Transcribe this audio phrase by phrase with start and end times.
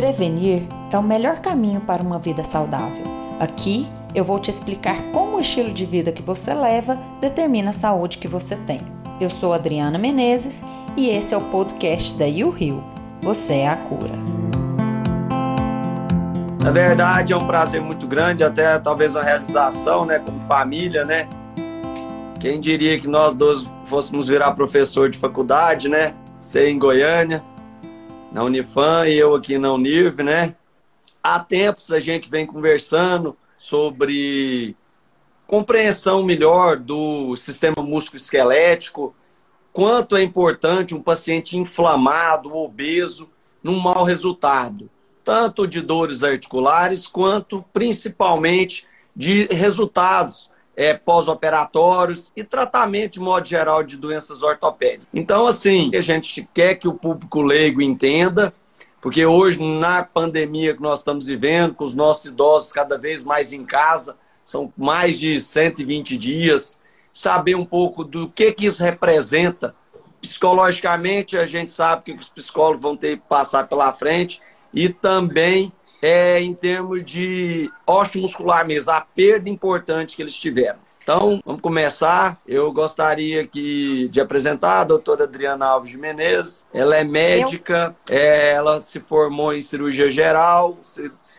[0.00, 3.04] prevenir é o melhor caminho para uma vida saudável.
[3.38, 7.74] Aqui eu vou te explicar como o estilo de vida que você leva determina a
[7.74, 8.80] saúde que você tem.
[9.20, 10.64] Eu sou Adriana Menezes
[10.96, 12.82] e esse é o podcast da You Rio.
[13.20, 14.14] Você é a cura.
[16.64, 21.28] Na verdade, é um prazer muito grande, até talvez a realização, né, como família, né?
[22.40, 26.14] Quem diria que nós dois fôssemos virar professor de faculdade, né?
[26.40, 27.44] Ser em Goiânia,
[28.30, 30.54] na Unifam e eu aqui na Unirv, né?
[31.22, 34.76] Há tempos a gente vem conversando sobre
[35.46, 39.14] compreensão melhor do sistema músculo-esquelético,
[39.72, 43.28] quanto é importante um paciente inflamado, obeso,
[43.62, 44.88] num mau resultado,
[45.24, 53.82] tanto de dores articulares quanto principalmente de resultados é, pós-operatórios e tratamento de modo geral
[53.82, 55.08] de doenças ortopédicas.
[55.12, 58.52] Então, assim, a gente quer que o público leigo entenda,
[59.00, 63.52] porque hoje, na pandemia que nós estamos vivendo, com os nossos idosos cada vez mais
[63.52, 66.78] em casa, são mais de 120 dias,
[67.12, 69.74] saber um pouco do que, que isso representa.
[70.20, 74.40] Psicologicamente, a gente sabe que os psicólogos vão ter que passar pela frente
[74.72, 80.78] e também é, em termos de osteomuscular mesmo, a perda importante que eles tiveram.
[81.02, 82.40] Então, vamos começar.
[82.46, 86.66] Eu gostaria aqui de apresentar a doutora Adriana Alves de Menezes.
[86.72, 90.78] Ela é médica, é, ela se formou em cirurgia geral,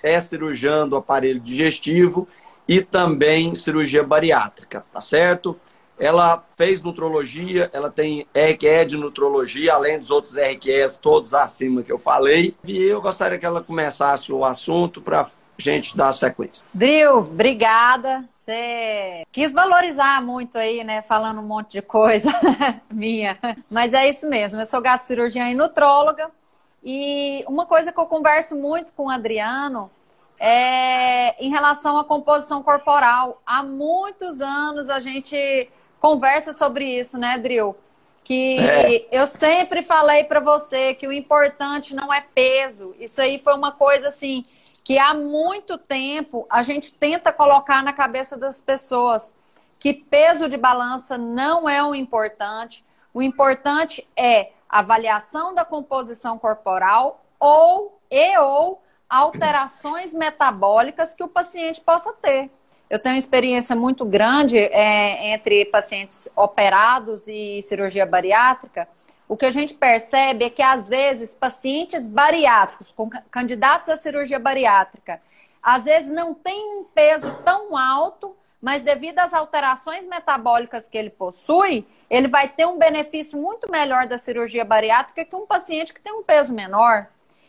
[0.03, 2.27] é cirurgiã do aparelho digestivo
[2.67, 5.57] e também cirurgia bariátrica, tá certo?
[6.01, 11.91] Ela fez nutrologia, ela tem RQE de nutrologia, além dos outros RQEs todos acima que
[11.91, 12.55] eu falei.
[12.63, 15.27] E eu gostaria que ela começasse o assunto para
[15.59, 16.65] gente dar sequência.
[16.73, 18.27] Dril, obrigada.
[18.33, 21.03] Você quis valorizar muito aí, né?
[21.03, 22.31] Falando um monte de coisa
[22.91, 23.37] minha.
[23.69, 24.59] Mas é isso mesmo.
[24.59, 26.31] Eu sou gastrocirurgiã e nutróloga.
[26.83, 29.91] E uma coisa que eu converso muito com o Adriano
[30.39, 33.39] é em relação à composição corporal.
[33.45, 35.69] Há muitos anos a gente
[36.01, 37.77] conversa sobre isso, né, Dril?
[38.23, 39.07] Que é.
[39.11, 42.95] eu sempre falei para você que o importante não é peso.
[42.99, 44.43] Isso aí foi uma coisa assim
[44.83, 49.35] que há muito tempo a gente tenta colocar na cabeça das pessoas
[49.79, 52.83] que peso de balança não é o importante.
[53.13, 61.79] O importante é avaliação da composição corporal ou e ou alterações metabólicas que o paciente
[61.81, 62.49] possa ter.
[62.91, 68.85] Eu tenho experiência muito grande é, entre pacientes operados e cirurgia bariátrica.
[69.29, 74.37] O que a gente percebe é que, às vezes, pacientes bariátricos, com candidatos à cirurgia
[74.37, 75.21] bariátrica,
[75.63, 81.09] às vezes não têm um peso tão alto, mas devido às alterações metabólicas que ele
[81.09, 86.01] possui, ele vai ter um benefício muito melhor da cirurgia bariátrica que um paciente que
[86.01, 87.07] tem um peso menor.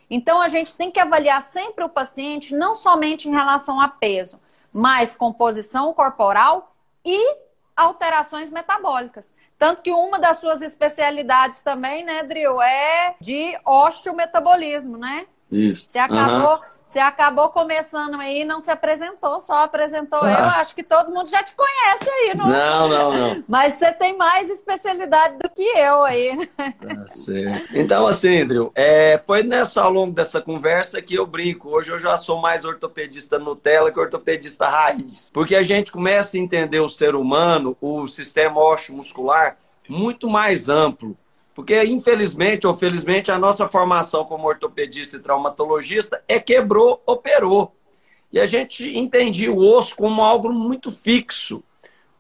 [0.08, 4.38] Então, a gente tem que avaliar sempre o paciente, não somente em relação a peso,
[4.72, 6.74] mais composição corporal
[7.04, 7.36] e
[7.76, 9.34] alterações metabólicas.
[9.58, 15.26] Tanto que uma das suas especialidades também, né, Dril, é de osteometabolismo, né?
[15.50, 15.90] Isso.
[15.90, 16.60] Você acabou, uhum.
[16.92, 20.30] Você acabou começando aí e não se apresentou, só apresentou ah.
[20.30, 20.44] eu.
[20.60, 22.46] Acho que todo mundo já te conhece aí, não?
[22.46, 23.44] Não, não, não.
[23.48, 26.46] Mas você tem mais especialidade do que eu aí.
[26.54, 27.68] Tá certo.
[27.72, 31.70] Então, assim, Andrew, é, foi nessa, ao longo dessa conversa que eu brinco.
[31.70, 35.30] Hoje eu já sou mais ortopedista Nutella que ortopedista raiz.
[35.32, 38.60] Porque a gente começa a entender o ser humano, o sistema
[38.90, 39.56] muscular
[39.88, 41.16] muito mais amplo.
[41.54, 47.74] Porque, infelizmente ou felizmente, a nossa formação como ortopedista e traumatologista é quebrou, operou.
[48.32, 51.62] E a gente entendia o osso como algo muito fixo.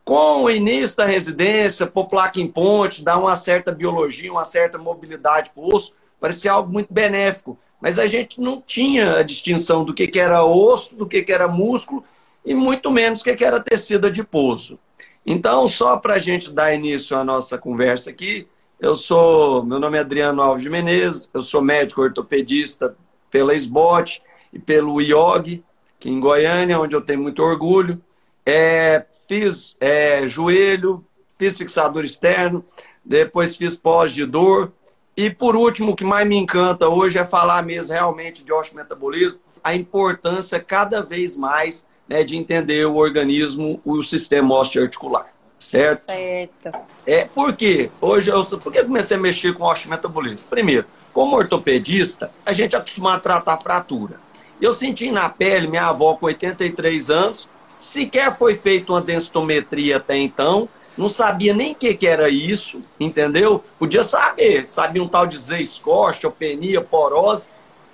[0.04, 4.76] Com o início da residência, pôr placa em ponte, dar uma certa biologia, uma certa
[4.76, 7.58] mobilidade para o osso, parecia algo muito benéfico.
[7.80, 11.32] Mas a gente não tinha a distinção do que, que era osso, do que, que
[11.32, 12.04] era músculo
[12.44, 14.78] e muito menos do que, que era tecido adiposo.
[15.24, 18.46] Então, só para a gente dar início à nossa conversa aqui,
[18.82, 22.96] eu sou, meu nome é Adriano Alves de Menezes, eu sou médico ortopedista
[23.30, 24.20] pela SBOT
[24.52, 25.62] e pelo IOG,
[25.96, 28.02] aqui em Goiânia, onde eu tenho muito orgulho.
[28.44, 31.04] É, fiz é, joelho,
[31.38, 32.64] fiz fixador externo,
[33.04, 34.72] depois fiz pós de dor.
[35.16, 39.38] E por último, o que mais me encanta hoje é falar mesmo realmente de osteometabolismo,
[39.62, 45.31] a importância cada vez mais né, de entender o organismo, o sistema osteoarticular
[45.62, 46.06] certo?
[46.06, 46.72] Certo.
[47.06, 47.90] É, por quê?
[48.00, 50.48] Hoje eu, por que eu comecei a mexer com osteometabolismo?
[50.48, 54.20] Primeiro, como ortopedista, a gente é acostumado a tratar fratura.
[54.60, 60.16] Eu senti na pele, minha avó com 83 anos, sequer foi feita uma densitometria até
[60.16, 63.64] então, não sabia nem o que, que, era isso, entendeu?
[63.78, 67.48] Podia saber, sabia um tal de Z-score, osteopenia, porose,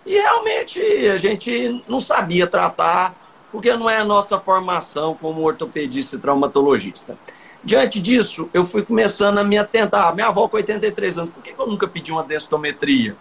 [0.05, 3.15] E realmente a gente não sabia tratar,
[3.53, 7.17] porque não é a nossa formação como ortopedista e traumatologista.
[7.63, 10.15] Diante disso, eu fui começando a me atentar.
[10.15, 13.17] Minha avó com 83 anos, por que eu nunca pedi uma densitometria?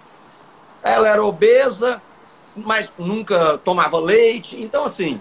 [0.84, 2.02] Ela era obesa,
[2.56, 4.62] mas nunca tomava leite.
[4.62, 5.20] Então, assim,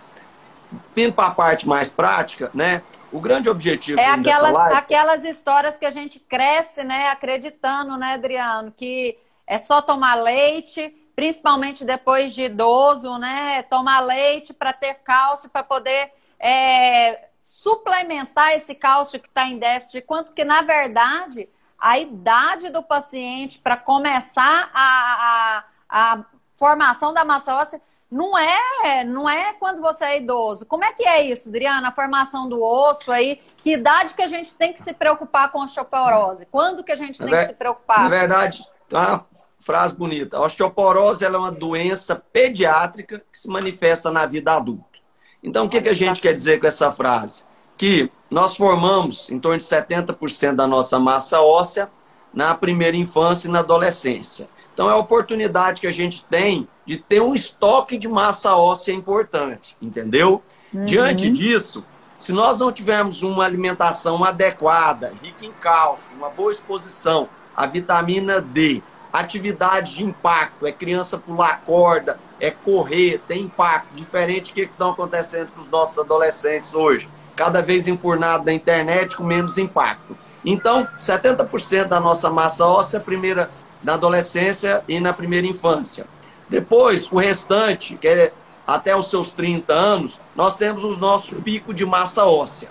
[0.97, 2.83] indo para a parte mais prática, né?
[3.13, 4.77] O grande objetivo é aquelas, live...
[4.77, 9.17] aquelas histórias que a gente cresce, né, acreditando, né, Adriano, que
[9.47, 15.63] é só tomar leite, principalmente depois de idoso, né, tomar leite para ter cálcio, para
[15.63, 17.26] poder é,
[17.67, 23.59] suplementar esse cálcio que está em déficit, quanto que, na verdade, a idade do paciente
[23.59, 26.25] para começar a, a, a
[26.57, 30.65] formação da massa óssea não é, não é quando você é idoso.
[30.65, 31.89] Como é que é isso, Adriana?
[31.89, 35.61] A formação do osso aí, que idade que a gente tem que se preocupar com
[35.61, 36.47] a osteoporose?
[36.47, 38.05] Quando que a gente tem que se preocupar?
[38.05, 39.27] Na verdade, uma
[39.59, 40.37] frase bonita.
[40.37, 45.01] A osteoporose é uma doença pediátrica que se manifesta na vida adulta.
[45.43, 47.45] Então, o que, que a gente quer dizer com essa frase?
[47.77, 51.91] Que nós formamos em torno de 70% da nossa massa óssea
[52.33, 54.49] na primeira infância e na adolescência.
[54.75, 58.93] Então, é a oportunidade que a gente tem de ter um estoque de massa óssea
[58.93, 60.43] importante, entendeu?
[60.73, 60.85] Uhum.
[60.85, 61.83] Diante disso,
[62.19, 68.41] se nós não tivermos uma alimentação adequada, rica em cálcio, uma boa exposição à vitamina
[68.41, 68.83] D,
[69.13, 74.91] atividade de impacto, é criança pular corda, é correr, tem impacto, diferente do que estão
[74.91, 80.17] acontecendo com os nossos adolescentes hoje, cada vez enfurnado na internet com menos impacto.
[80.45, 83.51] Então, 70% da nossa massa óssea primeira
[83.83, 86.07] na adolescência e na primeira infância.
[86.49, 88.33] Depois, o restante, que é
[88.67, 92.69] até os seus 30 anos, nós temos o nosso pico de massa óssea.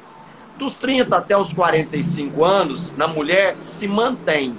[0.57, 4.55] Dos 30 até os 45 anos, na mulher, se mantém.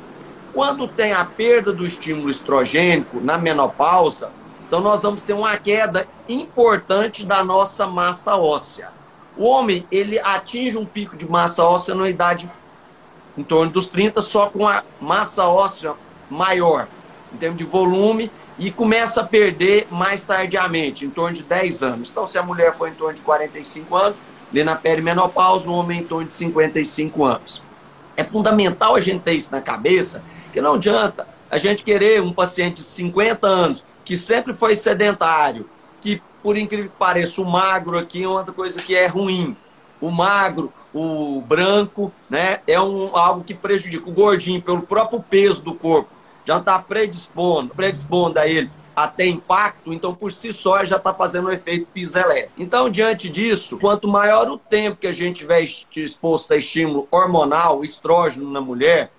[0.53, 4.31] Quando tem a perda do estímulo estrogênico na menopausa,
[4.67, 8.95] então nós vamos ter uma queda importante da nossa massa óssea.
[9.37, 12.50] O homem, ele atinge um pico de massa óssea na idade
[13.37, 15.94] em torno dos 30, só com a massa óssea
[16.31, 16.88] maior,
[17.33, 22.11] em termos de volume, e começa a perder mais tardiamente, em torno de 10 anos.
[22.11, 26.00] Então, se a mulher for em torno de 45 anos, ali na perimenopausa, o homem
[26.00, 27.62] em torno de 55 anos.
[28.17, 30.23] É fundamental a gente ter isso na cabeça,
[30.53, 35.69] que não adianta a gente querer um paciente de 50 anos, que sempre foi sedentário,
[36.00, 39.56] que, por incrível que pareça, o magro aqui é uma coisa que é ruim.
[40.00, 45.60] O magro, o branco, né, é um, algo que prejudica o gordinho pelo próprio peso
[45.60, 46.08] do corpo.
[46.44, 51.12] Já está predispondo, predispondo a ele a ter impacto, então por si só já está
[51.12, 52.52] fazendo um efeito piso elétrico.
[52.58, 55.62] Então, diante disso, quanto maior o tempo que a gente estiver
[55.96, 59.10] exposto a estímulo hormonal, estrógeno na mulher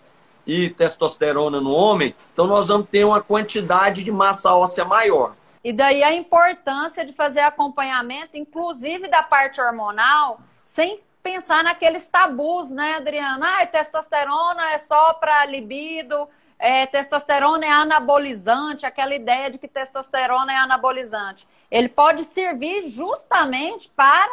[0.46, 5.36] e testosterona no homem, então nós vamos ter uma quantidade de massa óssea maior.
[5.64, 12.72] E daí a importância de fazer acompanhamento, inclusive da parte hormonal, sem pensar naqueles tabus,
[12.72, 13.46] né, Adriana?
[13.60, 16.28] Ah, testosterona é só para libido,
[16.60, 21.48] é, testosterona é anabolizante, aquela ideia de que testosterona é anabolizante.
[21.70, 24.32] Ele pode servir justamente para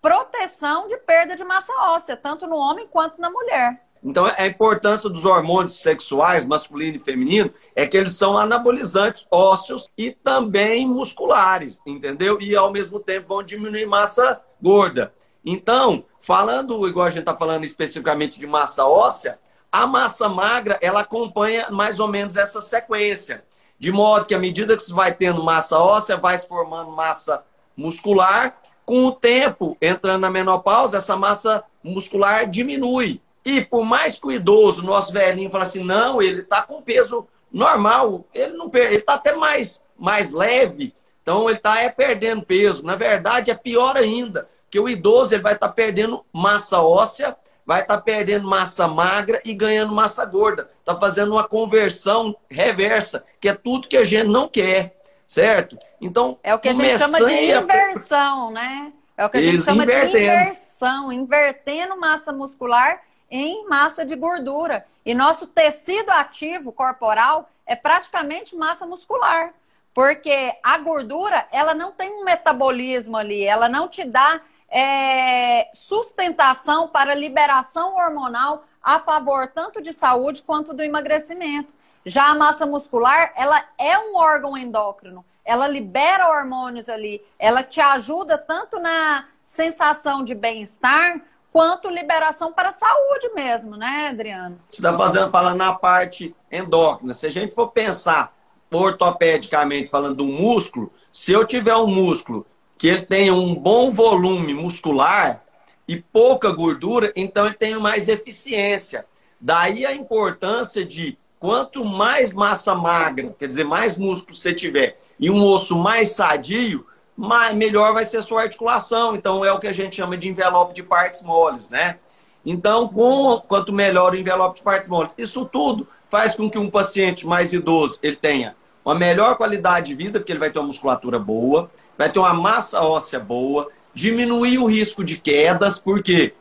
[0.00, 3.84] proteção de perda de massa óssea, tanto no homem quanto na mulher.
[4.02, 9.90] Então, a importância dos hormônios sexuais, masculino e feminino, é que eles são anabolizantes ósseos
[9.98, 12.38] e também musculares, entendeu?
[12.40, 15.12] E, ao mesmo tempo, vão diminuir massa gorda.
[15.44, 19.38] Então, falando, igual a gente está falando especificamente de massa óssea,
[19.70, 23.44] a massa magra, ela acompanha mais ou menos essa sequência.
[23.78, 27.42] De modo que, à medida que você vai tendo massa óssea, vai se formando massa
[27.76, 28.58] muscular.
[28.84, 33.20] Com o tempo, entrando na menopausa, essa massa muscular diminui.
[33.44, 37.26] E por mais que o idoso, nosso velhinho, fala assim, não, ele está com peso
[37.50, 42.84] normal, ele não ele está até mais, mais leve, então ele está é, perdendo peso.
[42.84, 47.36] Na verdade, é pior ainda, que o idoso ele vai estar tá perdendo massa óssea
[47.68, 50.70] vai estar tá perdendo massa magra e ganhando massa gorda.
[50.80, 55.76] Está fazendo uma conversão reversa, que é tudo que a gente não quer, certo?
[56.00, 58.52] Então, é o que a gente chama de inversão, a...
[58.52, 58.92] né?
[59.18, 60.16] É o que a gente chama invertendo.
[60.16, 64.86] de inversão, invertendo massa muscular em massa de gordura.
[65.04, 69.52] E nosso tecido ativo corporal é praticamente massa muscular.
[69.94, 76.88] Porque a gordura, ela não tem um metabolismo ali, ela não te dá é, sustentação
[76.88, 81.74] para liberação hormonal a favor tanto de saúde quanto do emagrecimento.
[82.04, 87.80] Já a massa muscular, ela é um órgão endócrino, ela libera hormônios ali, ela te
[87.80, 91.20] ajuda tanto na sensação de bem-estar
[91.58, 94.60] quanto liberação para a saúde mesmo, né, Adriano?
[94.70, 97.12] Você está fazendo falando na parte endócrina.
[97.12, 98.32] Se a gente for pensar
[98.70, 102.46] ortopedicamente falando do músculo, se eu tiver um músculo
[102.76, 105.42] que ele tenha um bom volume muscular
[105.88, 109.04] e pouca gordura, então ele tem mais eficiência.
[109.40, 115.28] Daí a importância de quanto mais massa magra, quer dizer, mais músculo você tiver e
[115.28, 116.86] um osso mais sadio,
[117.18, 119.16] mais, melhor vai ser a sua articulação.
[119.16, 121.98] Então é o que a gente chama de envelope de partes moles, né?
[122.46, 126.70] Então, com, quanto melhor o envelope de partes moles, isso tudo faz com que um
[126.70, 130.68] paciente mais idoso ele tenha uma melhor qualidade de vida, porque ele vai ter uma
[130.68, 136.32] musculatura boa, vai ter uma massa óssea boa, diminuir o risco de quedas, porque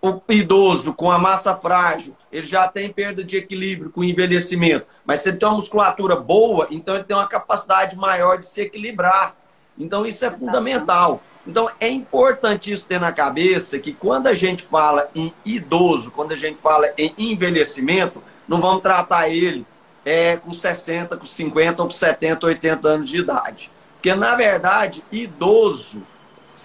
[0.00, 4.86] o idoso com a massa frágil, ele já tem perda de equilíbrio com o envelhecimento,
[5.04, 8.62] mas se ele tem uma musculatura boa, então ele tem uma capacidade maior de se
[8.62, 9.36] equilibrar.
[9.78, 11.22] Então isso é fundamental.
[11.46, 16.36] Então é importantíssimo ter na cabeça que quando a gente fala em idoso, quando a
[16.36, 19.66] gente fala em envelhecimento, não vamos tratar ele
[20.04, 23.70] é, com 60, com 50 ou com 70, 80 anos de idade.
[23.94, 26.02] Porque, na verdade, idoso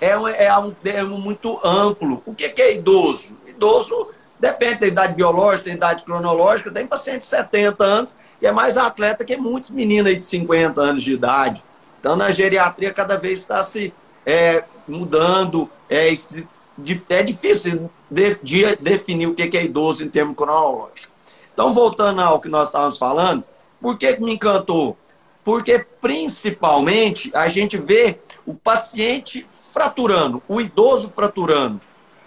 [0.02, 2.22] é um, é um termo muito amplo.
[2.26, 3.34] O que é idoso?
[3.48, 6.70] Idoso depende da idade biológica, da idade cronológica.
[6.70, 11.04] Tem paciente de 70 anos que é mais atleta que muitos meninos de 50 anos
[11.04, 11.64] de idade.
[12.00, 13.94] Então, na geriatria, cada vez está se
[14.26, 15.70] é, mudando.
[15.90, 21.10] É, é difícil de, de, definir o que é idoso em termos cronológicos.
[21.54, 23.44] Então, voltando ao que nós estávamos falando,
[23.82, 24.98] por que, me encantou?
[25.44, 31.82] Porque, principalmente, a gente vê o paciente fraturando, o idoso fraturando.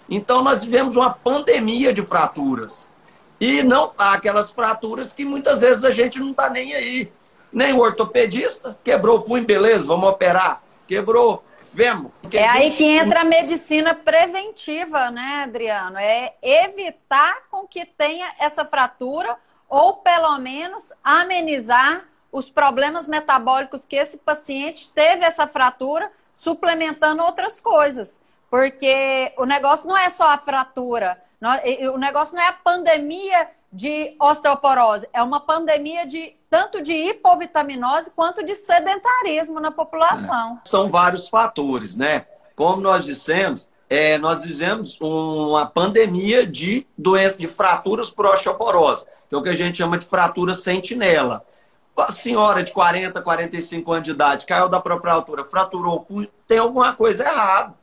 [0.09, 2.87] Então, nós vivemos uma pandemia de fraturas.
[3.39, 7.11] E não aquelas fraturas que muitas vezes a gente não está nem aí.
[7.53, 10.61] Nem o ortopedista quebrou o punho, beleza, vamos operar.
[10.87, 11.43] Quebrou
[11.73, 12.11] Vemos.
[12.31, 15.97] É aí que entra a medicina preventiva, né, Adriano?
[15.97, 19.35] É evitar com que tenha essa fratura
[19.67, 27.59] ou pelo menos amenizar os problemas metabólicos que esse paciente teve essa fratura, suplementando outras
[27.59, 28.21] coisas.
[28.51, 31.19] Porque o negócio não é só a fratura,
[31.91, 38.11] o negócio não é a pandemia de osteoporose, é uma pandemia de tanto de hipovitaminose
[38.15, 40.61] quanto de sedentarismo na população.
[40.63, 40.69] É.
[40.69, 42.27] São vários fatores, né?
[42.55, 49.33] Como nós dissemos, é, nós vivemos uma pandemia de doenças de fraturas por osteoporose, que
[49.33, 51.43] é o que a gente chama de fratura sentinela.
[51.97, 56.29] A senhora de 40, 45 anos de idade caiu da própria altura, fraturou o punho,
[56.47, 57.73] tem alguma coisa errada.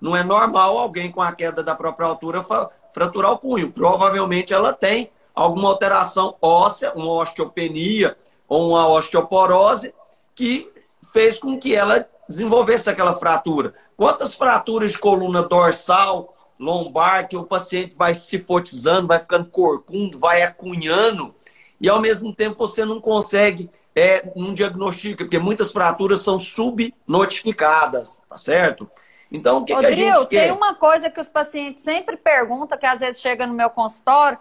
[0.00, 2.44] Não é normal alguém com a queda da própria altura
[2.92, 3.70] fraturar o punho.
[3.70, 8.16] Provavelmente ela tem alguma alteração óssea, uma osteopenia
[8.48, 9.94] ou uma osteoporose
[10.34, 10.72] que
[11.12, 13.74] fez com que ela desenvolvesse aquela fratura.
[13.96, 20.18] Quantas fraturas de coluna dorsal, lombar, que o paciente vai se fotizando, vai ficando corcundo,
[20.18, 21.34] vai acunhando,
[21.78, 28.20] e ao mesmo tempo você não consegue é, não diagnostica, porque muitas fraturas são subnotificadas,
[28.28, 28.90] tá certo?
[29.30, 30.44] Então, o que, que a gente quer?
[30.44, 34.38] tem uma coisa que os pacientes sempre perguntam, que às vezes chega no meu consultório,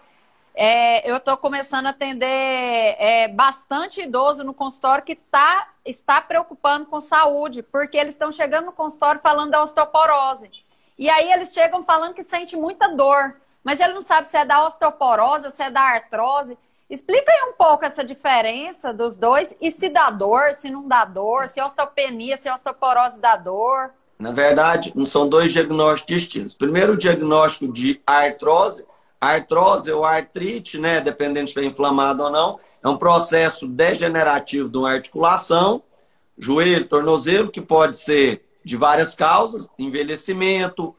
[0.56, 6.86] é, eu estou começando a atender é, bastante idoso no consultório que tá, está preocupando
[6.86, 10.50] com saúde, porque eles estão chegando no consultório falando da osteoporose.
[10.98, 14.46] E aí eles chegam falando que sente muita dor, mas ele não sabe se é
[14.46, 16.58] da osteoporose ou se é da artrose.
[16.90, 21.04] Explica aí um pouco essa diferença dos dois e se dá dor, se não dá
[21.04, 23.92] dor, se é osteopenia, se é osteoporose dá dor.
[24.18, 26.56] Na verdade, são dois diagnósticos distintos.
[26.56, 28.86] Primeiro, o diagnóstico de artrose
[29.20, 34.78] artrose ou artrite, né, dependendo se é inflamado ou não, é um processo degenerativo de
[34.78, 35.82] uma articulação,
[36.38, 40.96] joelho, tornozelo, que pode ser de várias causas, envelhecimento,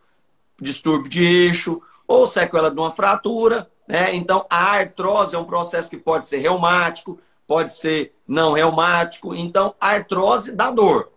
[0.60, 3.70] distúrbio de eixo ou sequela de uma fratura.
[3.86, 4.14] Né?
[4.14, 9.34] Então, a artrose é um processo que pode ser reumático, pode ser não reumático.
[9.34, 11.10] Então, artrose dá dor,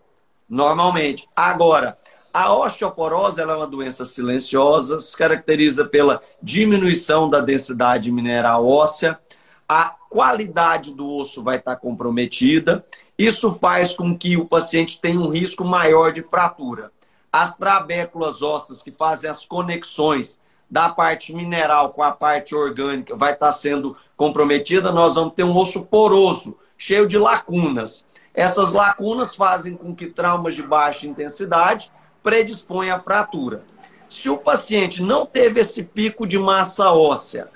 [0.47, 1.27] normalmente.
[1.35, 1.97] Agora,
[2.33, 9.19] a osteoporose é uma doença silenciosa, se caracteriza pela diminuição da densidade mineral óssea,
[9.67, 12.85] a qualidade do osso vai estar comprometida.
[13.17, 16.91] Isso faz com que o paciente tenha um risco maior de fratura.
[17.31, 23.33] As trabéculas ósseas que fazem as conexões da parte mineral com a parte orgânica vai
[23.33, 28.05] estar sendo comprometida, nós vamos ter um osso poroso, cheio de lacunas.
[28.33, 31.91] Essas lacunas fazem com que traumas de baixa intensidade
[32.23, 33.63] predispõe à fratura.
[34.07, 37.49] Se o paciente não teve esse pico de massa óssea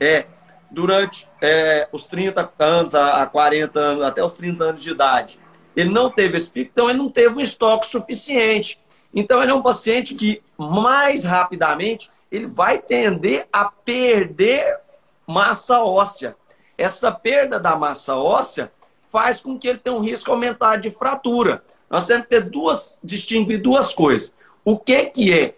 [0.00, 0.26] é,
[0.70, 5.40] durante é, os 30 anos, a 40 anos, até os 30 anos de idade,
[5.74, 8.80] ele não teve esse pico, então ele não teve um estoque suficiente.
[9.14, 14.78] Então ele é um paciente que mais rapidamente ele vai tender a perder
[15.26, 16.36] massa óssea.
[16.78, 18.70] Essa perda da massa óssea
[19.08, 21.64] faz com que ele tenha um risco aumentado de fratura.
[21.88, 24.34] Nós temos que ter duas, distinguir duas coisas.
[24.64, 25.54] O que, que é,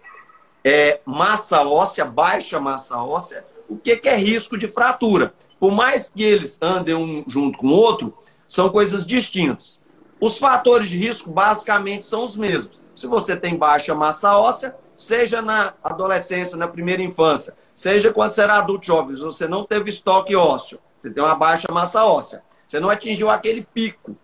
[0.62, 5.32] é massa óssea, baixa massa óssea, o que, que é risco de fratura.
[5.58, 8.16] Por mais que eles andem um junto com o outro,
[8.46, 9.80] são coisas distintas.
[10.20, 12.80] Os fatores de risco basicamente são os mesmos.
[12.94, 18.42] Se você tem baixa massa óssea, seja na adolescência, na primeira infância, seja quando você
[18.42, 22.80] era adulto jovem, você não teve estoque ósseo, você tem uma baixa massa óssea, você
[22.80, 24.16] não atingiu aquele pico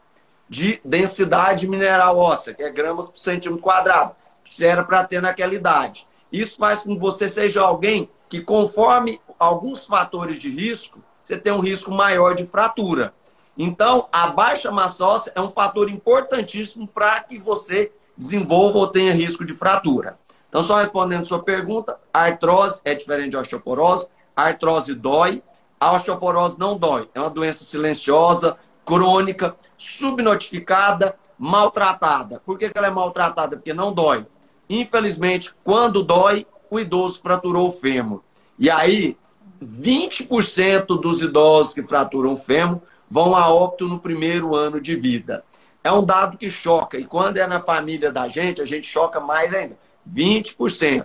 [0.48, 5.22] de densidade mineral óssea, que é gramas por centímetro quadrado, que você era para ter
[5.22, 6.06] naquela idade.
[6.30, 11.52] Isso faz com que você seja alguém que, conforme alguns fatores de risco, você tem
[11.52, 13.14] um risco maior de fratura.
[13.56, 19.14] Então, a baixa massa óssea é um fator importantíssimo para que você desenvolva ou tenha
[19.14, 20.18] risco de fratura.
[20.48, 24.08] Então, só respondendo sua pergunta, artrose é diferente de osteoporose.
[24.36, 25.42] A artrose dói,
[25.80, 27.08] a osteoporose não dói.
[27.14, 32.40] É uma doença silenciosa, crônica, subnotificada, maltratada.
[32.44, 33.56] Por que, ela é maltratada?
[33.56, 34.26] Porque não dói.
[34.68, 38.22] Infelizmente, quando dói, o idoso fraturou o fêmur.
[38.58, 39.16] E aí,
[39.62, 45.44] 20% dos idosos que fraturam o fêmur vão a óbito no primeiro ano de vida.
[45.82, 46.98] É um dado que choca.
[46.98, 49.78] E quando é na família da gente, a gente choca mais ainda.
[50.10, 51.04] 20%.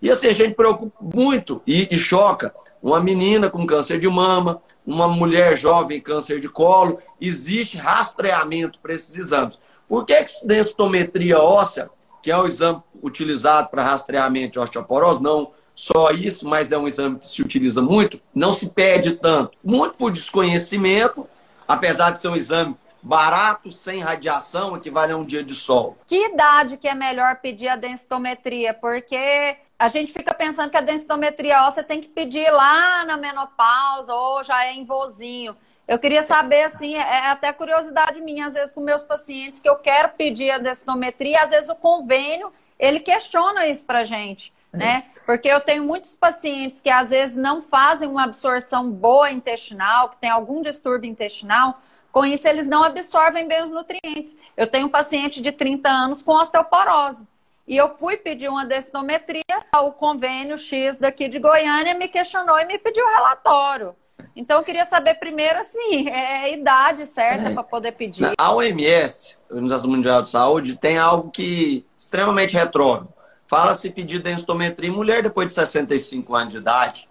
[0.00, 4.60] E assim, a gente preocupa muito e, e choca uma menina com câncer de mama,
[4.86, 9.58] uma mulher jovem câncer de colo, existe rastreamento para esses exames.
[9.88, 11.88] Por que, que densitometria óssea,
[12.22, 16.86] que é o exame utilizado para rastreamento de osteoporose, não só isso, mas é um
[16.86, 19.56] exame que se utiliza muito, não se pede tanto?
[19.62, 21.26] Muito por desconhecimento,
[21.66, 25.98] apesar de ser um exame barato, sem radiação, equivale a um dia de sol.
[26.06, 28.72] Que idade que é melhor pedir a densitometria?
[28.72, 34.14] Porque a gente fica pensando que a densitometria óssea tem que pedir lá na menopausa
[34.14, 35.56] ou já é em vozinho.
[35.86, 39.68] Eu queria saber, assim, é, é até curiosidade minha, às vezes, com meus pacientes, que
[39.68, 44.76] eu quero pedir a densitometria, às vezes o convênio, ele questiona isso pra gente, é.
[44.76, 45.04] né?
[45.26, 50.16] Porque eu tenho muitos pacientes que, às vezes, não fazem uma absorção boa intestinal, que
[50.16, 51.78] tem algum distúrbio intestinal,
[52.10, 54.36] com isso, eles não absorvem bem os nutrientes.
[54.56, 57.26] Eu tenho um paciente de 30 anos com osteoporose.
[57.66, 59.42] E eu fui pedir uma densitometria,
[59.76, 63.94] o convênio X daqui de Goiânia me questionou e me pediu relatório.
[64.36, 67.54] Então, eu queria saber primeiro, assim, é a idade certa é.
[67.54, 68.32] para poder pedir.
[68.36, 73.08] A OMS, a Organização Mundial de Saúde, tem algo que extremamente retrógrado.
[73.46, 77.08] Fala-se pedir densitometria em mulher depois de 65 anos de idade.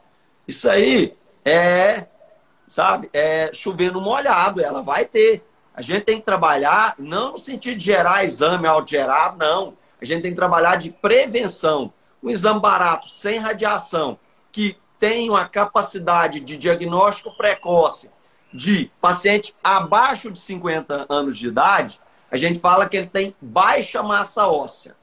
[0.47, 2.07] Isso aí é
[2.73, 3.09] sabe?
[3.13, 5.45] É, chovendo molhado, ela vai ter.
[5.75, 9.75] A gente tem que trabalhar, não no sentido de gerar exame autogerado, não.
[10.03, 11.91] A gente tem que trabalhar de prevenção.
[12.21, 14.19] Um exame barato, sem radiação,
[14.51, 18.11] que tem uma capacidade de diagnóstico precoce
[18.53, 24.03] de paciente abaixo de 50 anos de idade, a gente fala que ele tem baixa
[24.03, 24.95] massa óssea.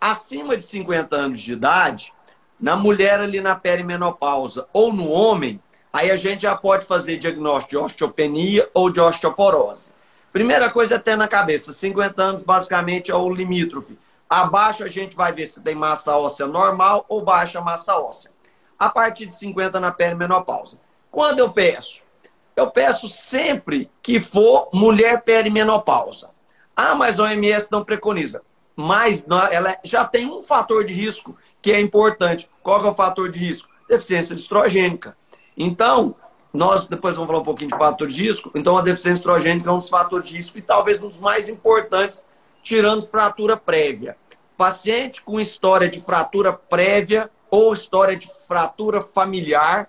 [0.00, 2.12] Acima de 50 anos de idade,
[2.58, 5.60] na mulher ali na perimenopausa ou no homem,
[5.92, 9.92] Aí a gente já pode fazer diagnóstico de osteopenia ou de osteoporose.
[10.32, 13.98] Primeira coisa é ter na cabeça, 50 anos basicamente é o limítrofe.
[14.30, 18.30] Abaixo a gente vai ver se tem massa óssea normal ou baixa massa óssea.
[18.78, 20.80] A partir de 50 na perimenopausa.
[21.10, 22.02] Quando eu peço?
[22.54, 26.30] Eu peço sempre que for mulher perimenopausa.
[26.76, 28.42] Ah, mas a OMS não preconiza.
[28.76, 32.48] Mas ela já tem um fator de risco que é importante.
[32.62, 33.68] Qual é o fator de risco?
[33.88, 35.16] Deficiência de estrogênica.
[35.56, 36.14] Então,
[36.52, 38.50] nós depois vamos falar um pouquinho de fator de risco.
[38.54, 41.48] Então, a deficiência estrogênica é um dos fatores de risco e talvez um dos mais
[41.48, 42.24] importantes,
[42.62, 44.16] tirando fratura prévia.
[44.56, 49.88] Paciente com história de fratura prévia ou história de fratura familiar,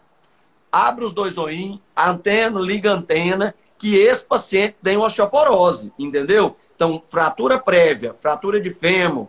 [0.71, 6.55] abre os dois olhinhos, antena, liga antena, que esse paciente tem osteoporose, entendeu?
[6.75, 9.27] Então, fratura prévia, fratura de fêmur,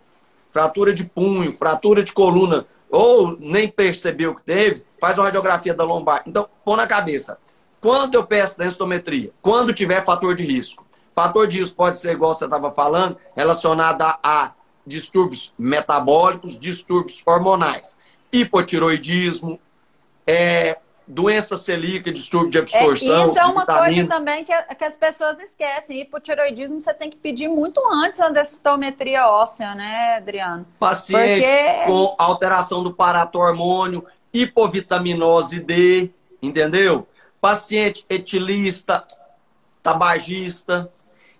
[0.49, 5.83] fratura de punho, fratura de coluna, ou nem percebeu que teve, faz uma radiografia da
[5.83, 6.23] lombar.
[6.27, 7.37] Então, põe na cabeça.
[7.81, 9.31] Quando eu peço densitometria?
[9.41, 10.82] Quando tiver fator de risco.
[11.13, 14.51] Fator de risco pode ser, igual você estava falando, relacionado a, a
[14.85, 17.97] distúrbios metabólicos, distúrbios hormonais.
[18.31, 19.59] Hipotiroidismo,
[20.25, 23.21] é, doença celíaca, distúrbio de absorção.
[23.21, 26.01] É, isso é uma coisa também que, que, as pessoas esquecem.
[26.01, 30.65] Hipotiroidismo você tem que pedir muito antes a densitometria óssea, né, Adriano?
[30.79, 31.85] Paciente Porque...
[31.85, 36.09] com alteração do paratormônio, hipovitaminose D,
[36.41, 37.07] entendeu?
[37.39, 39.05] Paciente etilista,
[39.83, 40.89] tabagista.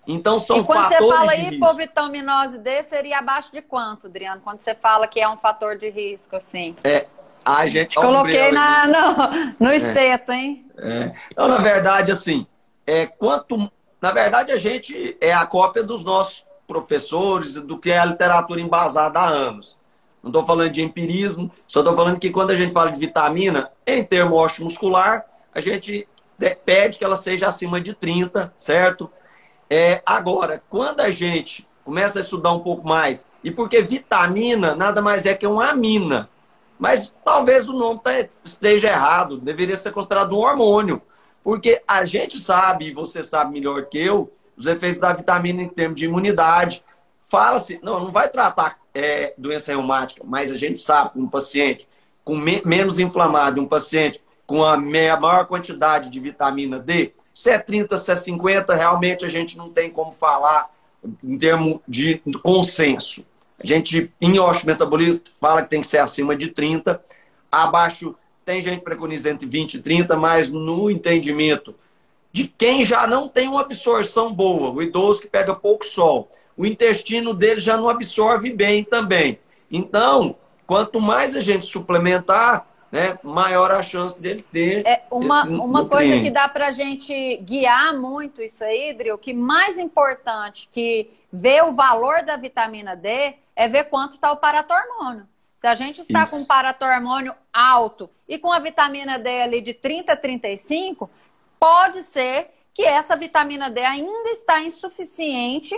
[0.06, 4.42] Então são e quando fatores você fala hipovitaminose D, seria abaixo de quanto, Adriano?
[4.42, 6.76] Quando você fala que é um fator de risco, assim?
[6.84, 7.08] É,
[7.46, 7.96] a gente.
[7.96, 10.36] Coloquei na, no, no espeto, é.
[10.36, 10.66] hein?
[10.78, 11.14] É.
[11.32, 12.46] Então, na verdade, assim,
[12.86, 17.98] é, quanto Na verdade, a gente é a cópia dos nossos professores, do que é
[17.98, 19.80] a literatura embasada há anos.
[20.22, 23.72] Não estou falando de empirismo, só estou falando que quando a gente fala de vitamina,
[23.88, 26.08] em termo muscular, a gente
[26.66, 29.10] pede que ela seja acima de 30, certo?
[29.70, 35.02] É, agora, quando a gente começa a estudar um pouco mais, e porque vitamina nada
[35.02, 36.30] mais é que uma amina,
[36.80, 38.12] mas talvez o nome tá,
[38.44, 41.02] esteja errado, deveria ser considerado um hormônio,
[41.44, 45.70] porque a gente sabe, e você sabe melhor que eu, os efeitos da vitamina em
[45.70, 46.84] termos de imunidade.
[47.20, 51.90] Fala-se, não, não vai tratar é, doença reumática, mas a gente sabe que um paciente
[52.24, 57.58] com me menos inflamado, um paciente com a maior quantidade de vitamina D, se é
[57.58, 60.70] 30, se é 50, realmente a gente não tem como falar
[61.24, 63.26] em termos de consenso.
[63.60, 67.02] A gente, em osteometabolismo, fala que tem que ser acima de 30.
[67.52, 71.74] Abaixo, tem gente que preconiza entre 20 e 30, mas no entendimento
[72.32, 76.66] de quem já não tem uma absorção boa, o idoso que pega pouco sol, o
[76.66, 79.40] intestino dele já não absorve bem também.
[79.72, 84.86] Então, quanto mais a gente suplementar, né, maior a chance dele ter.
[84.86, 89.34] É uma, uma coisa que dá para a gente guiar muito isso aí, Dril, que
[89.34, 95.28] mais importante que ver o valor da vitamina D é ver quanto está o paratormônio.
[95.58, 96.36] Se a gente está isso.
[96.36, 101.10] com um paratormônio alto e com a vitamina D ali de 30 a 35,
[101.60, 105.76] pode ser que essa vitamina D ainda está insuficiente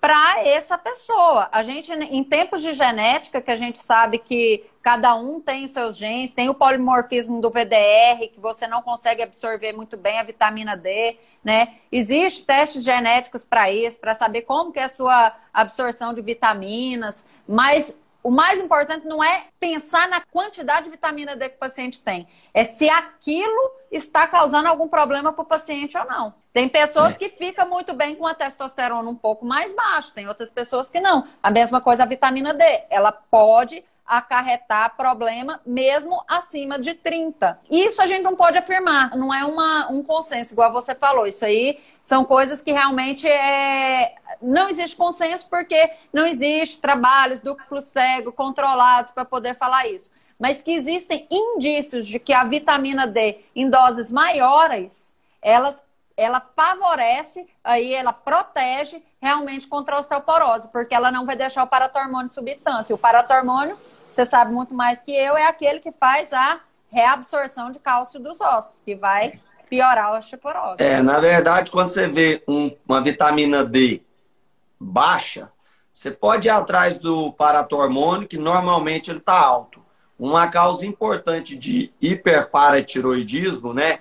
[0.00, 1.48] para essa pessoa.
[1.50, 5.72] A gente, em tempos de genética, que a gente sabe que cada um tem os
[5.72, 10.22] seus genes, tem o polimorfismo do VDR, que você não consegue absorver muito bem a
[10.22, 11.74] vitamina D, né?
[11.90, 17.26] Existem testes genéticos para isso, para saber como que é a sua absorção de vitaminas,
[17.48, 22.00] mas o mais importante não é pensar na quantidade de vitamina D que o paciente
[22.00, 26.34] tem, é se aquilo está causando algum problema para o paciente ou não.
[26.52, 27.18] Tem pessoas é.
[27.18, 30.98] que ficam muito bem com a testosterona um pouco mais baixa, tem outras pessoas que
[30.98, 31.28] não.
[31.40, 37.60] A mesma coisa a vitamina D, ela pode acarretar problema mesmo acima de 30.
[37.70, 41.26] Isso a gente não pode afirmar, não é uma, um consenso, igual você falou.
[41.26, 44.14] Isso aí são coisas que realmente é...
[44.40, 50.60] não existe consenso porque não existe trabalhos duplo cego controlados para poder falar isso mas
[50.60, 55.82] que existem indícios de que a vitamina D em doses maiores, elas,
[56.16, 61.66] ela favorece, aí ela protege realmente contra a osteoporose, porque ela não vai deixar o
[61.66, 62.90] paratormônio subir tanto.
[62.90, 63.78] E o paratormônio,
[64.16, 68.40] você sabe muito mais que eu, é aquele que faz a reabsorção de cálcio dos
[68.40, 70.82] ossos, que vai piorar a osteoporose.
[70.82, 74.00] É, na verdade, quando você vê um, uma vitamina D
[74.80, 75.52] baixa,
[75.92, 79.84] você pode ir atrás do paratormônio, que normalmente ele está alto
[80.18, 83.98] uma causa importante de hiperparatiroidismo, né,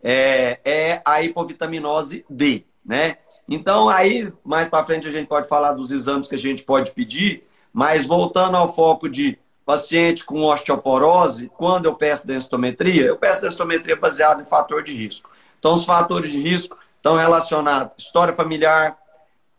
[0.00, 3.16] é, é a hipovitaminose D, né?
[3.48, 6.92] Então, aí, mais para frente, a gente pode falar dos exames que a gente pode
[6.92, 13.42] pedir, mas voltando ao foco de paciente com osteoporose, quando eu peço densitometria, eu peço
[13.42, 15.28] densitometria baseada em fator de risco.
[15.58, 18.96] Então, os fatores de risco estão relacionados à história familiar,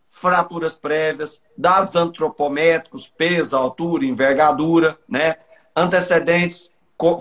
[0.08, 5.36] fraturas prévias, dados antropométricos, peso, altura, envergadura, né?
[5.76, 6.72] antecedentes,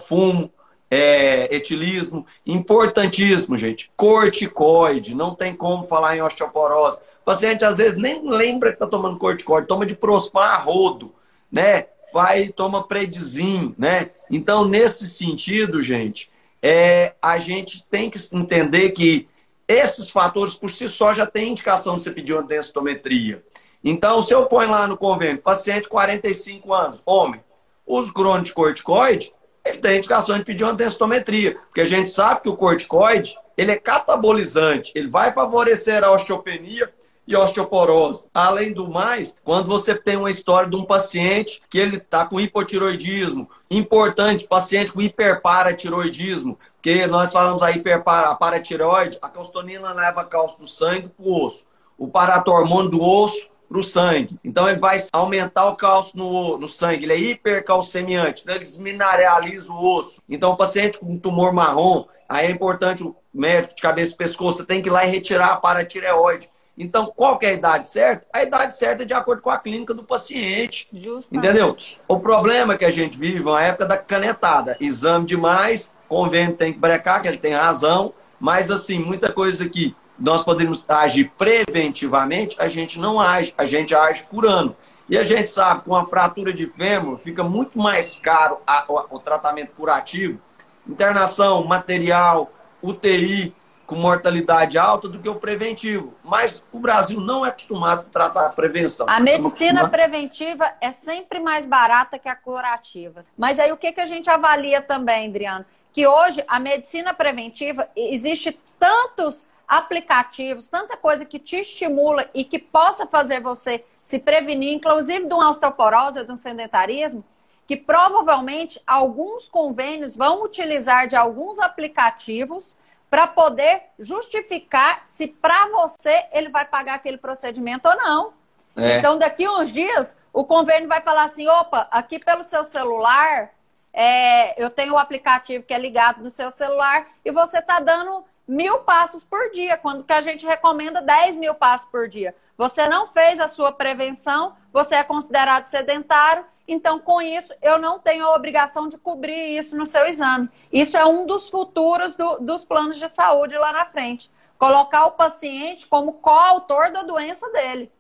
[0.01, 0.51] fumo,
[0.89, 3.91] é, etilismo, importantíssimo, gente.
[3.97, 6.99] Corticoide, não tem como falar em osteoporose.
[7.23, 11.13] O paciente às vezes nem lembra que está tomando corticoide, toma de prospar rodo,
[11.51, 11.87] né?
[12.13, 14.11] Vai toma predizin, né?
[14.31, 16.31] Então, nesse sentido, gente,
[16.63, 19.29] é, a gente tem que entender que
[19.69, 23.43] esses fatores por si só já tem indicação de você pedir uma densitometria.
[23.83, 27.41] Então, se eu ponho lá no convênio, paciente 45 anos, homem,
[27.87, 29.33] os crônicos de corticoide,
[29.65, 33.73] ele tem indicação de pedir uma densitometria, porque a gente sabe que o corticoide, ele
[33.73, 36.93] é catabolizante, ele vai favorecer a osteopenia
[37.27, 38.29] e osteoporose.
[38.33, 42.41] Além do mais, quando você tem uma história de um paciente que ele está com
[42.41, 50.67] hipotiroidismo, importante, paciente com hiperparatiroidismo, que nós falamos a hiperparatiroide, a calcitonina leva cálcio do
[50.67, 51.67] sangue para o osso.
[51.99, 54.39] O paratormônio do osso para o sangue.
[54.45, 58.55] Então ele vai aumentar o cálcio no, no sangue, ele é hipercalcemiante, né?
[58.55, 60.23] ele desmineraliza o osso.
[60.29, 64.59] Então o paciente com tumor marrom, aí é importante o médico de cabeça e pescoço,
[64.59, 66.49] você tem que ir lá e retirar a paratireoide.
[66.79, 68.27] Então, qual é a idade certa?
[68.33, 70.89] A idade certa é de acordo com a clínica do paciente.
[70.93, 71.47] Justamente.
[71.47, 71.77] Entendeu?
[72.07, 74.77] O problema é que a gente vive é uma época da canetada.
[74.79, 79.95] Exame demais, convênio tem que brecar, que ele tem razão, mas assim, muita coisa aqui
[80.19, 84.75] nós podemos agir preventivamente, a gente não age, a gente age curando.
[85.09, 89.17] E a gente sabe que uma fratura de fêmur fica muito mais caro a, o,
[89.17, 90.41] o tratamento curativo,
[90.89, 92.51] internação, material,
[92.83, 93.55] UTI,
[93.87, 96.15] com mortalidade alta do que o preventivo.
[96.25, 99.07] Mas o Brasil não é acostumado a tratar a prevenção.
[99.09, 103.21] A medicina preventiva é sempre mais barata que a curativa.
[103.39, 105.65] Mas aí o que, que a gente avalia também, Adriano?
[105.93, 112.59] Que hoje a medicina preventiva existe tantos aplicativos, tanta coisa que te estimula e que
[112.59, 117.25] possa fazer você se prevenir, inclusive de uma osteoporose ou de um sedentarismo,
[117.67, 122.77] que provavelmente alguns convênios vão utilizar de alguns aplicativos
[123.11, 128.33] para poder justificar se para você ele vai pagar aquele procedimento ou não.
[128.77, 128.99] É.
[128.99, 133.51] Então, daqui uns dias, o convênio vai falar assim: opa, aqui pelo seu celular,
[133.93, 138.25] é, eu tenho o aplicativo que é ligado no seu celular e você está dando
[138.47, 142.35] mil passos por dia, quando que a gente recomenda 10 mil passos por dia.
[142.57, 147.99] Você não fez a sua prevenção, você é considerado sedentário, então com isso eu não
[147.99, 150.49] tenho a obrigação de cobrir isso no seu exame.
[150.73, 154.31] Isso é um dos futuros do, dos planos de saúde lá na frente.
[154.59, 157.91] Colocar o paciente como coautor da doença dele.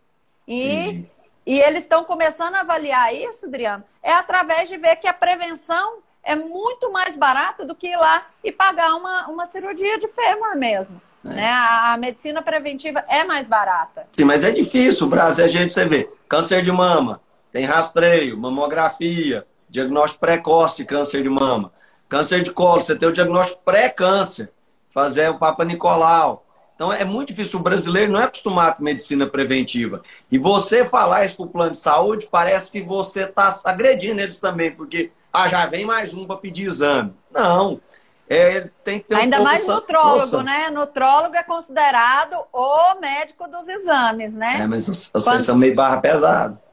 [0.48, 1.04] E,
[1.44, 5.98] e eles estão começando a avaliar isso, Adriano, é através de ver que a prevenção
[6.22, 10.56] é muito mais barata do que ir lá e pagar uma, uma cirurgia de fêmur
[10.56, 11.00] mesmo.
[11.24, 11.28] É.
[11.28, 11.48] Né?
[11.48, 14.06] A, a, medicina preventiva é mais barata.
[14.16, 15.06] Sim, mas é difícil.
[15.06, 17.20] O Brasil, a gente, você vê, câncer de mama,
[17.56, 21.72] tem rastreio, mamografia, diagnóstico precoce de câncer de mama.
[22.06, 24.52] Câncer de colo, você tem o diagnóstico pré-câncer,
[24.90, 26.44] fazer o Papa Nicolau.
[26.74, 27.58] Então é muito difícil.
[27.58, 30.02] O brasileiro não é acostumado com medicina preventiva.
[30.30, 34.38] E você falar isso para o plano de saúde, parece que você está agredindo eles
[34.38, 37.14] também, porque ah, já vem mais um para pedir exame.
[37.32, 37.80] Não.
[38.28, 40.42] É, tem que ter Ainda um mais nutrólogo, noção.
[40.42, 40.68] né?
[40.68, 44.58] Nutrólogo é considerado o médico dos exames, né?
[44.60, 45.40] É, mas vocês Quando...
[45.40, 46.65] são meio barra pesado.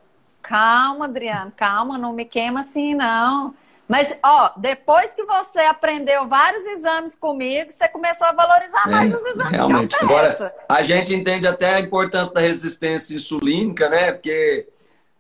[0.43, 3.55] Calma, Adriano, calma, não me queima assim, não.
[3.87, 9.17] Mas, ó, depois que você aprendeu vários exames comigo, você começou a valorizar mais é,
[9.17, 9.51] os exames.
[9.51, 9.95] Realmente.
[10.01, 14.11] Agora, a gente entende até a importância da resistência insulínica, né?
[14.11, 14.67] Porque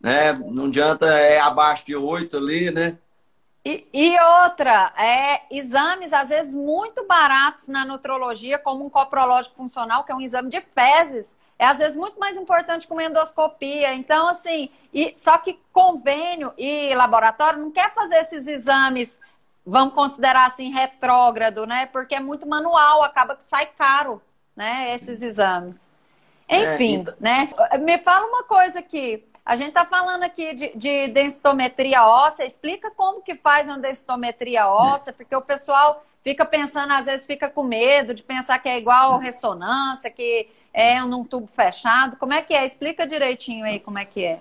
[0.01, 2.97] né, não adianta é abaixo de 8 ali, né?
[3.65, 10.03] E, e, outra, é, exames às vezes muito baratos na nutrologia, como um coprológico funcional,
[10.03, 13.93] que é um exame de fezes, é às vezes muito mais importante que uma endoscopia.
[13.93, 19.17] Então, assim, e, só que convênio e laboratório não quer fazer esses exames,
[19.65, 21.85] vamos considerar assim, retrógrado, né?
[21.85, 24.21] Porque é muito manual, acaba que sai caro,
[24.53, 24.93] né?
[24.93, 25.89] Esses exames.
[26.49, 27.49] É, Enfim, é, né?
[27.79, 29.23] Me fala uma coisa aqui.
[29.45, 32.45] A gente está falando aqui de, de, densitometria óssea.
[32.45, 37.49] Explica como que faz uma densitometria óssea, porque o pessoal fica pensando, às vezes fica
[37.49, 42.17] com medo de pensar que é igual ressonância, que é num tubo fechado.
[42.17, 42.65] Como é que é?
[42.65, 44.39] Explica direitinho aí como é que é.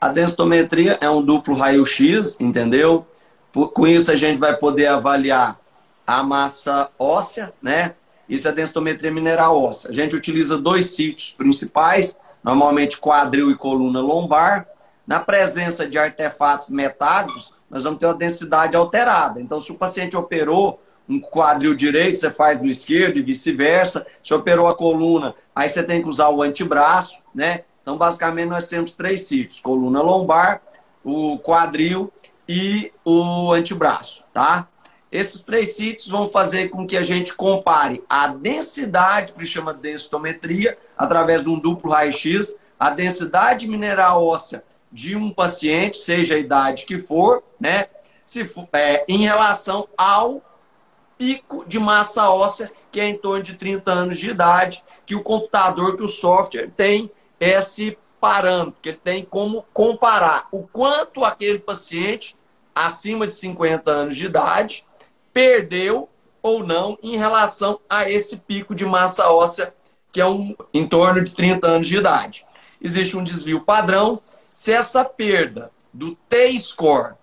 [0.00, 3.06] A densitometria é um duplo raio-x, entendeu?
[3.52, 5.60] Com isso a gente vai poder avaliar
[6.06, 7.94] a massa óssea, né?
[8.28, 9.90] Isso é densitometria mineral óssea.
[9.90, 14.66] A gente utiliza dois sítios principais normalmente quadril e coluna lombar.
[15.06, 19.40] Na presença de artefatos metálicos, nós vamos ter uma densidade alterada.
[19.40, 24.06] Então, se o paciente operou um quadril direito, você faz no esquerdo e vice-versa.
[24.22, 27.64] Se operou a coluna, aí você tem que usar o antebraço, né?
[27.82, 30.62] Então, basicamente, nós temos três sítios: coluna lombar,
[31.02, 32.12] o quadril
[32.48, 34.68] e o antebraço, tá?
[35.10, 39.80] Esses três sítios vão fazer com que a gente compare a densidade, que chama de
[39.80, 46.38] densitometria, através de um duplo raio-x, a densidade mineral óssea de um paciente, seja a
[46.38, 47.86] idade que for, né?
[48.24, 50.40] Se for, é, em relação ao
[51.20, 55.22] pico de massa óssea, que é em torno de 30 anos de idade, que o
[55.22, 61.58] computador, que o software tem esse parâmetro, que ele tem como comparar o quanto aquele
[61.58, 62.34] paciente
[62.74, 64.86] acima de 50 anos de idade
[65.30, 66.08] perdeu
[66.42, 69.74] ou não em relação a esse pico de massa óssea,
[70.10, 72.46] que é um, em torno de 30 anos de idade.
[72.80, 74.16] Existe um desvio padrão.
[74.16, 77.19] Se essa perda do T-score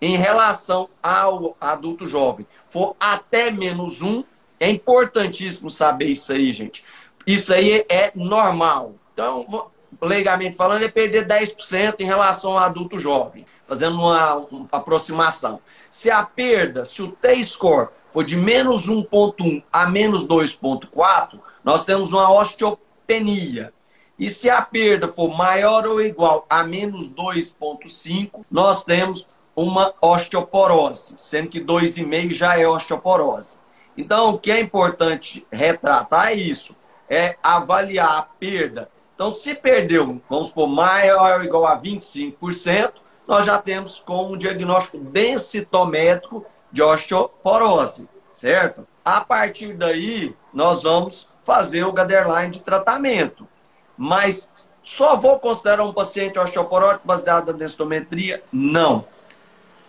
[0.00, 4.22] em relação ao adulto jovem for até menos um,
[4.60, 6.84] é importantíssimo saber isso aí, gente.
[7.26, 8.94] Isso aí é normal.
[9.12, 15.60] Então, legalmente falando, é perder 10% em relação ao adulto jovem, fazendo uma, uma aproximação.
[15.90, 22.12] Se a perda, se o T-score for de menos 1,1 a menos 2,4, nós temos
[22.12, 23.72] uma osteopenia.
[24.18, 29.28] E se a perda for maior ou igual a menos 2,5, nós temos
[29.58, 33.58] uma osteoporose, sendo que 2,5 já é osteoporose.
[33.96, 36.76] Então, o que é importante retratar é isso,
[37.10, 38.88] é avaliar a perda.
[39.16, 42.92] Então, se perdeu, vamos supor, maior ou igual a 25%,
[43.26, 48.86] nós já temos como um diagnóstico densitométrico de osteoporose, certo?
[49.04, 53.48] A partir daí, nós vamos fazer o Gaderline de tratamento.
[53.96, 54.48] Mas
[54.84, 58.40] só vou considerar um paciente osteoporótico baseado na densitometria?
[58.52, 59.04] Não.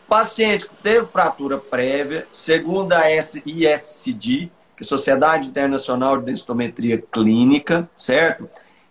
[0.10, 7.88] Paciente que teve fratura prévia, segundo a ISCD, que é Sociedade Internacional de Densitometria Clínica,
[7.96, 8.50] certo?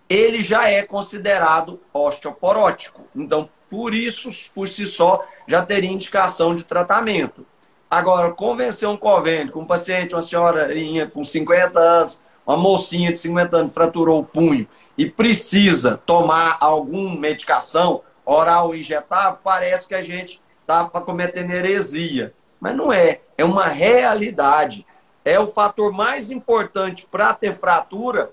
[0.08, 3.02] Ele já é considerado osteoporótico.
[3.16, 7.44] Então, por isso, por si só, já teria indicação de tratamento.
[7.90, 13.18] Agora, convencer um convênio com um paciente, uma senhorinha com 50 anos, uma mocinha de
[13.18, 20.00] 50 anos fraturou o punho e precisa tomar alguma medicação oral injetável, parece que a
[20.00, 22.34] gente está cometendo heresia.
[22.60, 23.20] Mas não é.
[23.36, 24.86] É uma realidade.
[25.24, 28.30] É o fator mais importante para ter fratura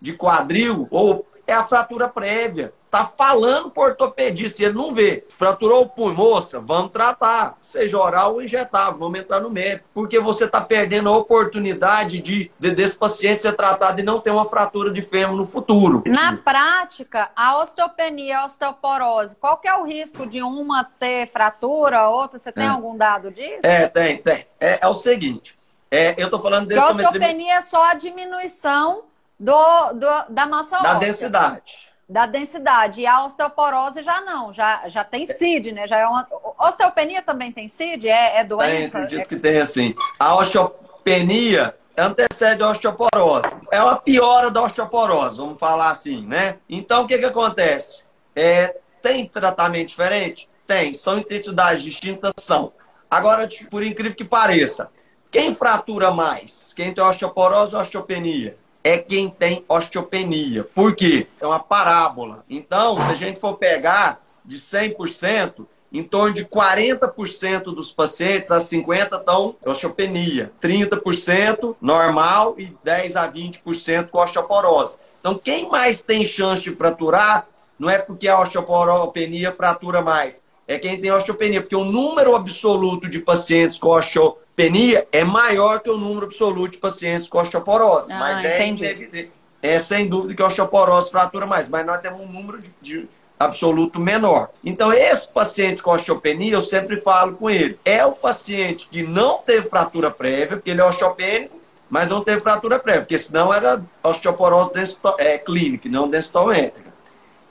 [0.00, 2.72] de quadril ou é a fratura prévia.
[2.88, 5.22] Está falando por ortopedista, ele não vê.
[5.28, 7.58] Fraturou o punho, moça, vamos tratar.
[7.60, 9.86] Seja oral ou injetável, vamos entrar no médico.
[9.92, 14.30] Porque você está perdendo a oportunidade de, de desse paciente ser tratado e não ter
[14.30, 16.02] uma fratura de fêmur no futuro.
[16.06, 21.98] Na prática, a osteopenia, a osteoporose, qual que é o risco de uma ter fratura,
[21.98, 22.38] a outra?
[22.38, 22.68] Você tem é.
[22.68, 23.60] algum dado disso?
[23.64, 24.46] É, tem, tem.
[24.58, 25.58] É, é o seguinte,
[25.90, 29.04] é, eu estou falando de osteopenia é só a diminuição
[29.38, 30.94] do, do, da massa óssea.
[30.94, 31.87] Da densidade.
[32.08, 33.02] Da densidade.
[33.02, 35.86] E a osteoporose já não, já, já tem CID, né?
[35.86, 36.26] Já é uma...
[36.58, 38.08] Osteopenia também tem CID?
[38.08, 38.72] É, é doença?
[38.72, 39.24] Tem, acredito é...
[39.26, 39.94] que tem assim.
[40.18, 43.56] A osteopenia antecede a osteoporose.
[43.70, 46.56] É uma piora da osteoporose, vamos falar assim, né?
[46.68, 48.04] Então, o que que acontece?
[48.34, 50.48] É, tem tratamento diferente?
[50.66, 50.94] Tem.
[50.94, 52.32] São entidades distintas?
[52.38, 52.72] São.
[53.10, 54.90] Agora, por incrível que pareça,
[55.30, 56.72] quem fratura mais?
[56.74, 58.56] Quem tem osteoporose ou osteopenia?
[58.82, 60.64] É quem tem osteopenia.
[60.64, 61.26] Por quê?
[61.40, 62.44] É uma parábola.
[62.48, 68.58] Então, se a gente for pegar de 100%, em torno de 40% dos pacientes a
[68.58, 74.96] 50% estão com osteopenia, 30% normal e 10 a 20% com osteoporose.
[75.20, 77.46] Então, quem mais tem chance de fraturar
[77.78, 83.08] não é porque a osteopenia fratura mais, é quem tem osteopenia, porque o número absoluto
[83.08, 88.12] de pacientes com osteopenia é maior que o número absoluto de pacientes com osteoporose.
[88.12, 89.28] Ah, mas é,
[89.62, 93.08] é sem dúvida que a osteoporose fratura mais, mas nós temos um número de, de
[93.40, 94.50] absoluto menor.
[94.62, 99.38] Então, esse paciente com osteopenia, eu sempre falo com ele, é o paciente que não
[99.38, 101.56] teve fratura prévia, porque ele é osteopênico,
[101.88, 106.92] mas não teve fratura prévia, porque senão era osteoporose densito, é, clínica, não densitométrica.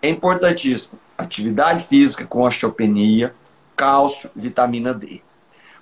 [0.03, 3.33] É importantíssimo atividade física com osteopenia,
[3.75, 5.21] cálcio, vitamina D.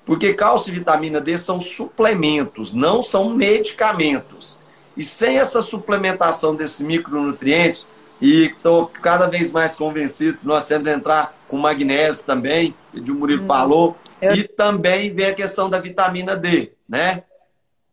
[0.06, 4.60] Porque cálcio e vitamina D são suplementos, não são medicamentos.
[4.96, 7.90] E sem essa suplementação desses micronutrientes,
[8.22, 13.12] e estou cada vez mais convencido que nós temos que entrar com magnésio também, que
[13.12, 13.48] o Murilo hum.
[13.48, 14.34] falou, Eu...
[14.34, 17.24] e também vem a questão da vitamina D, né?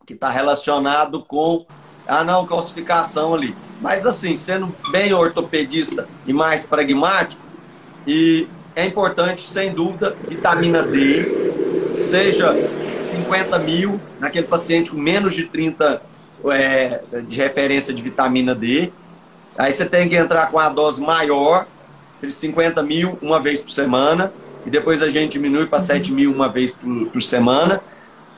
[0.07, 1.67] Que está relacionado com
[2.07, 3.55] a não calcificação ali.
[3.81, 7.43] Mas assim, sendo bem ortopedista e mais pragmático,
[8.07, 12.55] e é importante, sem dúvida, vitamina D, seja
[12.89, 16.03] 50 mil naquele paciente com menos de 30
[16.51, 18.91] é, de referência de vitamina D.
[19.57, 21.67] Aí você tem que entrar com a dose maior,
[22.17, 24.33] entre 50 mil uma vez por semana,
[24.65, 27.81] e depois a gente diminui para 7 mil uma vez por, por semana,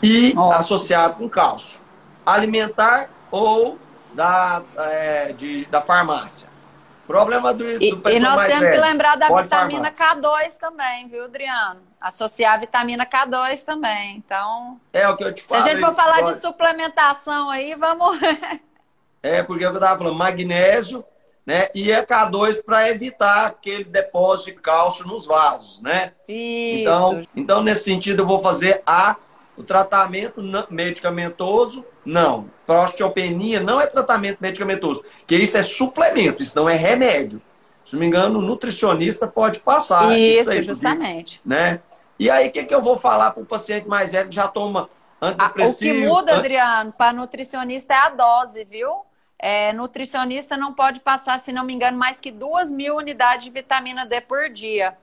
[0.03, 0.57] e Nossa.
[0.57, 1.79] associado com cálcio.
[2.27, 3.77] Alimentar ou
[4.13, 6.49] da, é, de, da farmácia.
[7.05, 8.73] Problema do, do e, e nós temos velho.
[8.73, 10.55] que lembrar da vitamina farmácia.
[10.55, 11.83] K2 também, viu, Adriano?
[12.01, 14.17] Associar a vitamina K2 também.
[14.17, 14.81] Então.
[14.93, 15.65] É o que eu te falo.
[15.65, 16.37] Se a gente for falar pode...
[16.37, 18.19] de suplementação aí, vamos.
[19.21, 21.05] é, porque eu estava falando, magnésio,
[21.45, 21.69] né?
[21.75, 26.13] E a K2 para evitar aquele depósito de cálcio nos vasos, né?
[26.29, 26.81] Isso.
[26.81, 29.17] Então, então, nesse sentido, eu vou fazer a
[29.57, 32.51] o tratamento medicamentoso, não.
[32.67, 37.41] Para osteopenia não é tratamento medicamentoso, que isso é suplemento, isso não é remédio.
[37.85, 40.19] Se não me engano, o nutricionista pode passar.
[40.19, 41.41] Isso, isso aí, justamente.
[41.45, 41.81] Né?
[42.19, 44.49] E aí, o que, que eu vou falar para o paciente mais velho que já
[44.49, 44.89] toma
[45.21, 45.99] antidepressivo?
[45.99, 49.03] O que muda, Adriano, para nutricionista é a dose, viu?
[49.39, 53.51] É, nutricionista não pode passar, se não me engano, mais que duas mil unidades de
[53.51, 54.97] vitamina D por dia.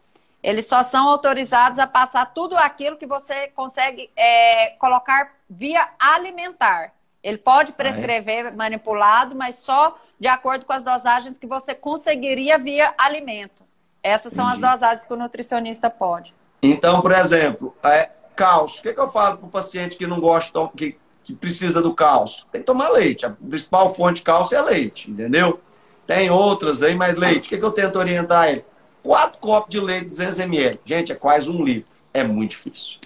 [0.44, 6.94] Eles só são autorizados a passar tudo aquilo que você consegue é, colocar via alimentar.
[7.24, 8.52] Ele pode prescrever ah, é?
[8.52, 13.64] manipulado, mas só de acordo com as dosagens que você conseguiria via alimento.
[14.02, 14.66] Essas são Entendi.
[14.66, 16.34] as dosagens que o nutricionista pode.
[16.64, 18.80] Então, por exemplo, é, cálcio.
[18.80, 21.94] O que, que eu falo para o paciente que não gosta, que, que precisa do
[21.94, 22.46] cálcio?
[22.52, 23.26] Tem que tomar leite.
[23.26, 25.60] A principal fonte de cálcio é leite, entendeu?
[26.08, 27.46] Tem outras aí, mas leite.
[27.46, 28.66] O que, que eu tento orientar ele?
[29.04, 30.80] Quatro copos de leite, 200 ml.
[30.86, 31.92] Gente, é quase um litro.
[32.14, 33.00] É muito difícil.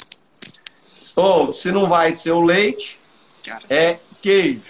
[1.15, 2.99] Ou, se não vai ser o leite,
[3.69, 4.65] é queijo.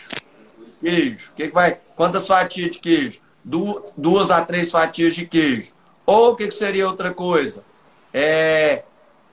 [0.80, 1.32] queijo.
[1.36, 3.22] Que que vai, quantas fatias de queijo?
[3.44, 5.74] Du, duas a três fatias de queijo.
[6.06, 7.64] Ou o que, que seria outra coisa?
[8.14, 8.84] É,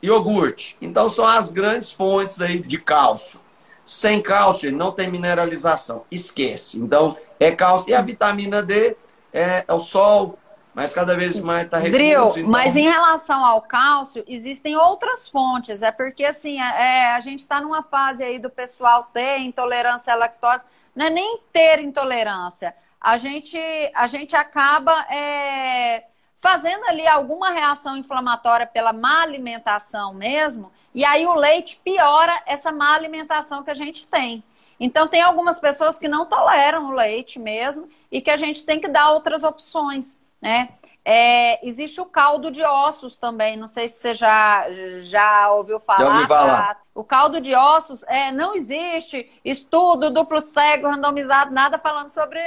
[0.02, 0.76] iogurte.
[0.80, 3.40] Então são as grandes fontes aí de cálcio.
[3.84, 6.04] Sem cálcio não tem mineralização.
[6.10, 6.78] Esquece.
[6.78, 7.90] Então é cálcio.
[7.90, 8.96] E a vitamina D
[9.32, 10.38] é, é o sol,
[10.74, 12.38] mas cada vez mais está recurso.
[12.38, 12.50] Então...
[12.50, 15.82] mas em relação ao cálcio, existem outras fontes.
[15.82, 20.12] É porque, assim, é, é a gente está numa fase aí do pessoal ter intolerância
[20.12, 20.64] à lactose.
[20.94, 22.74] Não é nem ter intolerância.
[23.00, 23.58] A gente,
[23.94, 26.04] a gente acaba é,
[26.38, 30.72] fazendo ali alguma reação inflamatória pela má alimentação mesmo.
[30.94, 34.42] E aí o leite piora essa má alimentação que a gente tem.
[34.80, 38.80] Então, tem algumas pessoas que não toleram o leite mesmo e que a gente tem
[38.80, 40.68] que dar outras opções né?
[41.04, 44.66] É, existe o caldo de ossos também, não sei se você já,
[45.00, 45.98] já ouviu falar.
[45.98, 46.82] Já ouvi falar.
[46.94, 52.40] O caldo de ossos, é, não existe estudo duplo cego, randomizado, nada falando sobre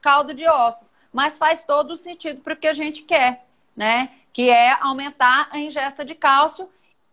[0.00, 3.44] caldo de ossos, mas faz todo o sentido para o que a gente quer,
[3.76, 4.10] né?
[4.32, 6.68] Que é aumentar a ingesta de cálcio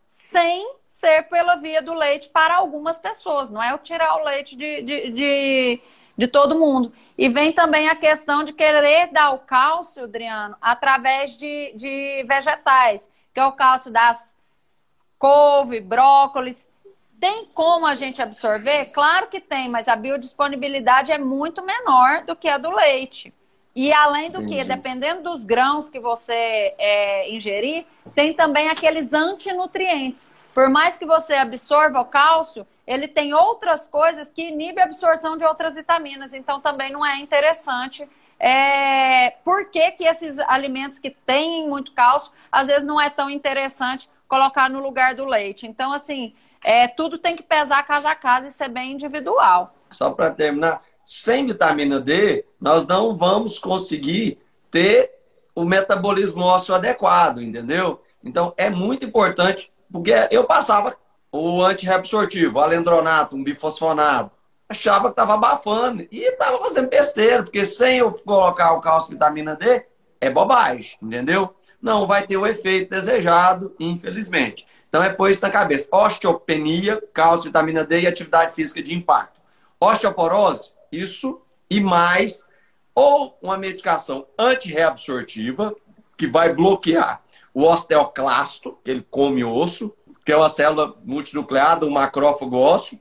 [0.08, 4.56] sem ser pela via do leite para algumas pessoas, não é eu tirar o leite
[4.56, 5.82] de, de, de
[6.18, 6.92] de todo mundo.
[7.18, 13.10] E vem também a questão de querer dar o cálcio, Adriano, através de, de vegetais,
[13.34, 14.36] que é o cálcio das
[15.20, 16.68] couve, brócolis.
[17.20, 18.86] Tem como a gente absorver?
[18.92, 23.34] Claro que tem, mas a biodisponibilidade é muito menor do que a do leite.
[23.76, 24.58] E além do Entendi.
[24.58, 30.34] que, dependendo dos grãos que você é, ingerir, tem também aqueles antinutrientes.
[30.54, 35.36] Por mais que você absorva o cálcio, ele tem outras coisas que inibem a absorção
[35.36, 36.34] de outras vitaminas.
[36.34, 38.08] Então, também não é interessante.
[38.40, 39.32] É...
[39.44, 44.10] Por que, que esses alimentos que têm muito cálcio, às vezes não é tão interessante
[44.28, 45.68] colocar no lugar do leite?
[45.68, 46.34] Então, assim,
[46.64, 46.88] é...
[46.88, 49.76] tudo tem que pesar casa a casa e ser bem individual.
[49.92, 54.40] Só para terminar, sem vitamina D, nós não vamos conseguir
[54.72, 55.12] ter
[55.54, 58.02] o metabolismo ósseo adequado, entendeu?
[58.24, 60.96] Então, é muito importante, porque eu passava
[61.32, 64.36] o antirreabsortivo, alendronato, um bifosfonato.
[64.70, 69.56] Achava que estava abafando e estava fazendo besteira, porque sem eu colocar o cálcio vitamina
[69.56, 69.86] D,
[70.20, 71.54] é bobagem, entendeu?
[71.82, 74.68] Não vai ter o efeito desejado, infelizmente.
[74.90, 75.88] Então é pôr isso na cabeça.
[75.92, 79.40] Osteopenia, cálcio, vitamina D e atividade física de impacto.
[79.80, 82.48] Osteoporose, isso e mais,
[82.96, 85.76] ou uma medicação antirreabsortiva,
[86.18, 87.22] que vai bloquear
[87.54, 89.96] o osteoclasto, que ele come osso,
[90.28, 93.00] que é uma célula multinucleada, um macrófago ósseo,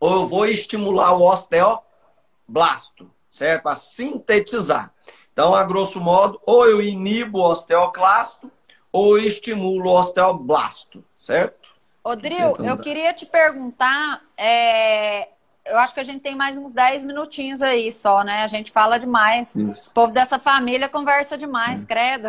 [0.00, 3.64] ou eu vou estimular o osteoblasto, certo?
[3.64, 4.90] Para sintetizar.
[5.34, 8.50] Então, a grosso modo, ou eu inibo o osteoclasto,
[8.90, 11.68] ou eu estimulo o osteoblasto, certo?
[12.02, 15.28] Rodrigo, eu queria te perguntar, é...
[15.66, 18.44] eu acho que a gente tem mais uns 10 minutinhos aí só, né?
[18.44, 19.54] A gente fala demais.
[19.54, 19.90] Isso.
[19.90, 21.84] O povo dessa família conversa demais, é.
[21.84, 22.28] credo.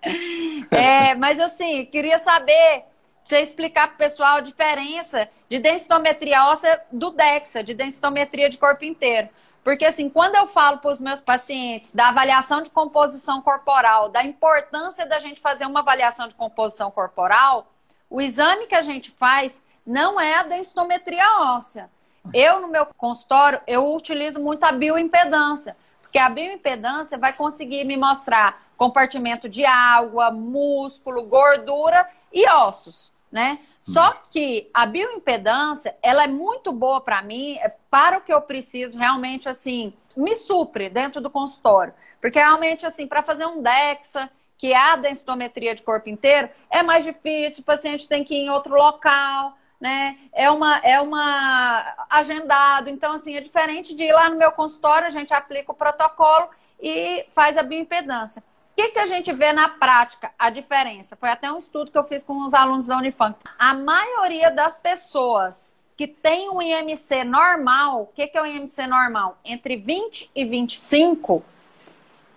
[0.72, 2.95] é, mas assim, queria saber
[3.26, 8.56] você explicar para o pessoal a diferença de densitometria óssea do DEXA, de densitometria de
[8.56, 9.28] corpo inteiro.
[9.64, 14.24] Porque, assim, quando eu falo para os meus pacientes da avaliação de composição corporal, da
[14.24, 17.66] importância da gente fazer uma avaliação de composição corporal,
[18.08, 21.90] o exame que a gente faz não é a densitometria óssea.
[22.32, 27.96] Eu, no meu consultório, eu utilizo muito a bioimpedância, porque a bioimpedância vai conseguir me
[27.96, 33.58] mostrar compartimento de água, músculo, gordura e ossos né?
[33.82, 38.40] Só que a bioimpedância, ela é muito boa para mim, é para o que eu
[38.40, 41.92] preciso realmente, assim, me supre dentro do consultório.
[42.18, 46.82] Porque realmente, assim, para fazer um DEXA, que é a densitometria de corpo inteiro, é
[46.82, 50.16] mais difícil, o paciente tem que ir em outro local, né?
[50.32, 52.88] É uma, é uma agendado.
[52.88, 56.48] Então, assim, é diferente de ir lá no meu consultório, a gente aplica o protocolo
[56.80, 58.42] e faz a bioimpedância
[58.76, 61.16] que, que a gente vê na prática a diferença?
[61.16, 63.34] Foi até um estudo que eu fiz com os alunos da Unifam.
[63.58, 68.86] A maioria das pessoas que tem um IMC normal, o que, que é o IMC
[68.86, 69.38] normal?
[69.42, 71.42] Entre 20 e 25,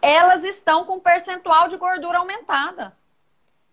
[0.02, 2.96] elas estão com percentual de gordura aumentada.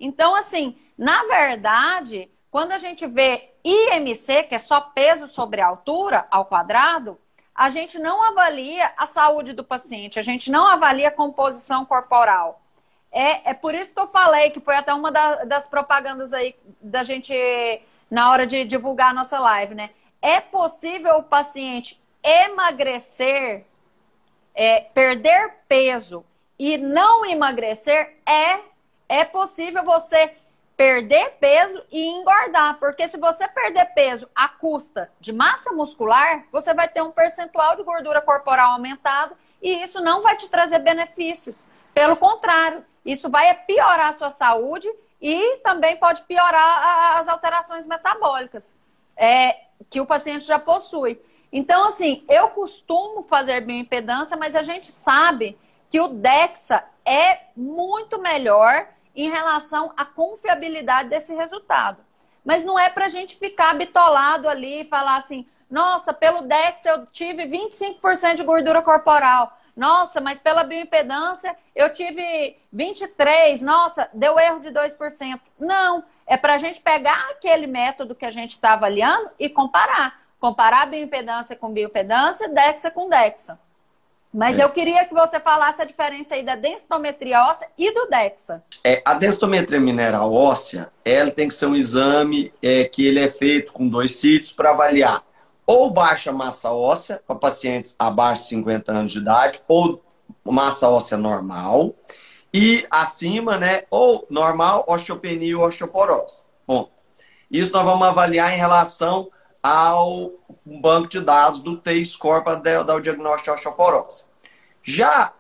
[0.01, 6.27] Então, assim, na verdade, quando a gente vê IMC, que é só peso sobre altura
[6.33, 7.17] ao quadrado,
[7.57, 12.61] a gente não avalia a saúde do paciente, a gente não avalia a composição corporal.
[13.11, 16.55] É, é por isso que eu falei, que foi até uma da, das propagandas aí
[16.81, 17.33] da gente
[18.11, 19.91] na hora de divulgar a nossa live, né?
[20.21, 23.65] É possível o paciente emagrecer,
[24.55, 26.25] é, perder peso
[26.59, 28.17] e não emagrecer?
[28.27, 28.61] É.
[29.09, 30.35] É possível você
[30.77, 32.79] perder peso e engordar.
[32.79, 37.77] Porque se você perder peso à custa de massa muscular, você vai ter um percentual
[37.77, 41.67] de gordura corporal aumentado e isso não vai te trazer benefícios.
[41.95, 44.89] Pelo contrário, isso vai piorar a sua saúde
[45.21, 48.77] e também pode piorar as alterações metabólicas
[49.17, 49.57] é,
[49.89, 51.21] que o paciente já possui.
[51.51, 55.59] Então, assim, eu costumo fazer bioimpedância, mas a gente sabe
[55.89, 62.05] que o DEXA é muito melhor em relação à confiabilidade desse resultado.
[62.45, 66.89] Mas não é para a gente ficar bitolado ali e falar assim, nossa, pelo DEXA
[66.91, 69.59] eu tive 25% de gordura corporal.
[69.75, 73.63] Nossa, mas pela bioimpedância eu tive 23%.
[73.63, 75.41] Nossa, deu erro de 2%.
[75.59, 80.21] Não, é para a gente pegar aquele método que a gente está avaliando e comparar.
[80.39, 83.59] Comparar bioimpedância com bioimpedância, DEXA com DEXA.
[84.37, 84.65] Mas é.
[84.65, 88.63] eu queria que você falasse a diferença aí da densitometria óssea e do DEXA.
[88.85, 93.31] É, a densitometria mineral óssea, ela tem que ser um exame é, que ele é
[93.31, 95.25] feito com dois sítios para avaliar
[95.67, 100.03] ou baixa massa óssea para pacientes abaixo de 50 anos de idade, ou
[100.45, 101.95] massa óssea normal,
[102.53, 106.45] e acima, né, ou normal, osteopenia ou osteoporose.
[106.67, 106.91] Bom,
[107.51, 109.31] isso nós vamos avaliar em relação
[109.63, 110.31] ao
[110.65, 114.26] banco de dados do T-Score para dar o diagnóstico de osteoporose.
[114.89, 115.33] Já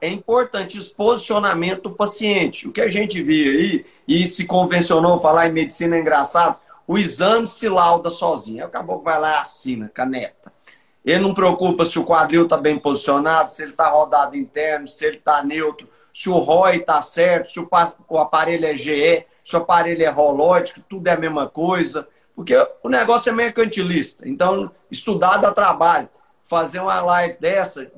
[0.00, 2.66] é importante esse posicionamento do paciente.
[2.66, 6.98] O que a gente vê aí, e se convencionou falar em medicina é engraçado, o
[6.98, 8.64] exame se lauda sozinho.
[8.64, 10.52] Acabou que vai lá e assina, caneta.
[11.04, 15.06] Ele não preocupa se o quadril está bem posicionado, se ele está rodado interno, se
[15.06, 19.60] ele está neutro, se o ROI está certo, se o aparelho é GE, se o
[19.60, 22.08] aparelho é rológico, tudo é a mesma coisa.
[22.34, 24.28] Porque o negócio é mercantilista.
[24.28, 26.08] Então, estudar dá trabalho.
[26.48, 27.90] Fazer uma live dessa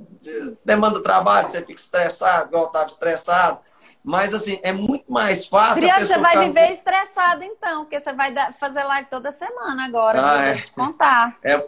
[0.64, 3.60] demanda trabalho, você fica estressado, igual eu estava estressado.
[4.02, 5.82] Mas, assim, é muito mais fácil.
[5.82, 10.46] Criado, você vai viver estressado, então, porque você vai fazer live toda semana agora, ah,
[10.46, 10.54] é.
[10.54, 11.36] te contar.
[11.44, 11.64] É,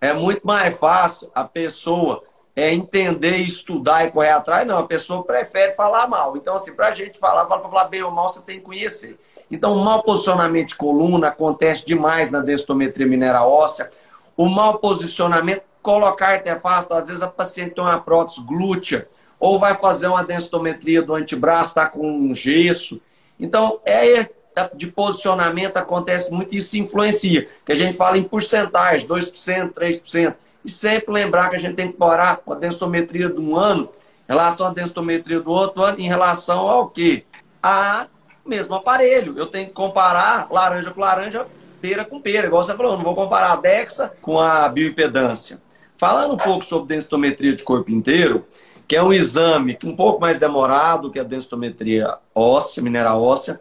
[0.00, 2.22] é muito mais fácil a pessoa
[2.54, 4.66] é entender, estudar e correr atrás.
[4.66, 6.36] Não, a pessoa prefere falar mal.
[6.36, 9.18] Então, assim, para a gente falar, para falar bem ou mal, você tem que conhecer.
[9.50, 13.90] Então, o mau posicionamento de coluna acontece demais na densitometria mineral óssea.
[14.36, 19.08] O mau posicionamento, colocar artefato, às vezes a paciente tem uma prótese glútea,
[19.38, 23.00] ou vai fazer uma densitometria do antebraço, está com um gesso.
[23.38, 24.28] Então, é
[24.74, 27.48] de posicionamento acontece muito, isso influencia.
[27.64, 30.34] Que a gente fala em porcentagem, 2%, 3%.
[30.64, 33.88] E sempre lembrar que a gente tem que comparar com a densitometria de um ano
[34.28, 37.24] em relação à densitometria do outro ano, em relação ao quê?
[37.62, 38.06] A
[38.44, 39.38] mesmo aparelho.
[39.38, 41.46] Eu tenho que comparar laranja com laranja,
[41.80, 42.46] pera com pera.
[42.46, 45.60] Igual você falou, não vou comparar a DEXA com a bioimpedância.
[46.00, 48.46] Falando um pouco sobre densitometria de corpo inteiro,
[48.88, 53.60] que é um exame um pouco mais demorado que a densitometria óssea, mineral óssea,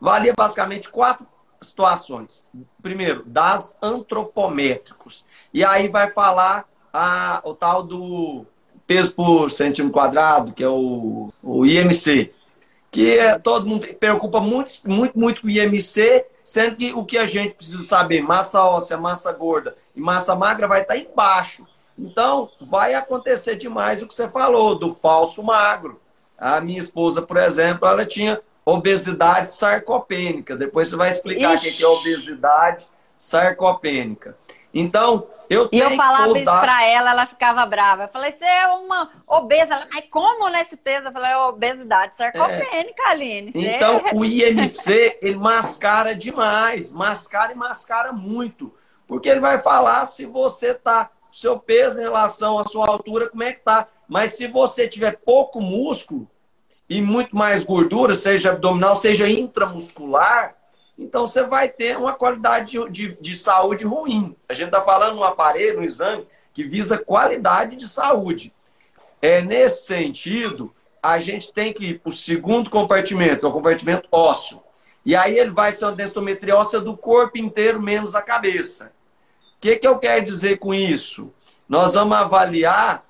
[0.00, 1.24] valia basicamente quatro
[1.60, 2.50] situações.
[2.82, 5.24] Primeiro, dados antropométricos.
[5.54, 8.44] E aí vai falar a, o tal do
[8.84, 12.34] peso por centímetro quadrado, que é o, o IMC.
[12.90, 17.16] Que é, todo mundo preocupa muito, muito, muito com o IMC, sendo que o que
[17.16, 21.64] a gente precisa saber, massa óssea, massa gorda e massa magra, vai estar embaixo.
[21.98, 26.00] Então, vai acontecer demais o que você falou, do falso magro.
[26.36, 30.56] A minha esposa, por exemplo, ela tinha obesidade sarcopênica.
[30.56, 32.86] Depois você vai explicar o que é obesidade
[33.16, 34.36] sarcopênica.
[34.74, 35.88] Então, eu tenho.
[35.88, 38.02] E eu falava isso para ela, ela ficava brava.
[38.02, 39.72] Eu falei, você é uma obesa.
[39.72, 41.06] Ela, mas como nesse peso?
[41.08, 43.10] Eu falei, é obesidade sarcopênica, é.
[43.10, 43.52] Aline.
[43.52, 43.74] Você...
[43.74, 46.92] Então, o IMC, ele mascara demais.
[46.92, 48.74] Mascara e mascara muito.
[49.06, 53.42] Porque ele vai falar se você tá seu peso em relação à sua altura, como
[53.42, 53.86] é que tá.
[54.08, 56.26] Mas se você tiver pouco músculo
[56.88, 60.56] e muito mais gordura, seja abdominal, seja intramuscular,
[60.98, 64.34] então você vai ter uma qualidade de, de, de saúde ruim.
[64.48, 68.54] A gente está falando um aparelho, um exame que visa qualidade de saúde.
[69.20, 73.52] É nesse sentido, a gente tem que ir para o segundo compartimento, que é o
[73.52, 74.62] compartimento ósseo.
[75.04, 78.95] E aí ele vai ser uma densitometria óssea do corpo inteiro, menos a cabeça.
[79.56, 81.32] O que, que eu quero dizer com isso?
[81.68, 83.04] Nós vamos avaliar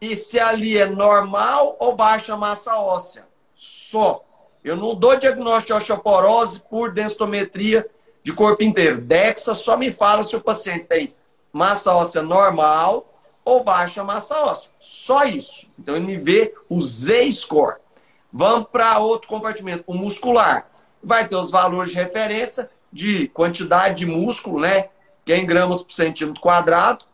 [0.00, 3.26] e se ali é normal ou baixa massa óssea.
[3.54, 4.24] Só.
[4.64, 7.88] Eu não dou diagnóstico de osteoporose por densitometria
[8.22, 9.00] de corpo inteiro.
[9.00, 11.14] DEXA só me fala se o paciente tem
[11.52, 13.08] massa óssea normal
[13.44, 14.70] ou baixa massa óssea.
[14.78, 15.68] Só isso.
[15.78, 17.76] Então ele me vê o Z-score.
[18.32, 20.70] Vamos para outro compartimento, o muscular.
[21.02, 24.88] Vai ter os valores de referência de quantidade de músculo, né?
[25.24, 27.04] Que é em gramas por centímetro quadrado,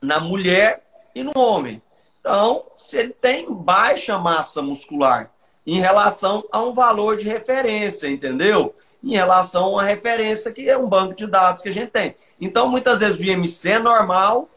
[0.00, 0.82] na mulher
[1.14, 1.82] e no homem.
[2.20, 5.30] Então, se ele tem baixa massa muscular
[5.66, 8.74] em relação a um valor de referência, entendeu?
[9.02, 12.14] em relação a uma referência que é um banco de dados que a gente tem.
[12.40, 14.48] Então, muitas vezes o IMC é normal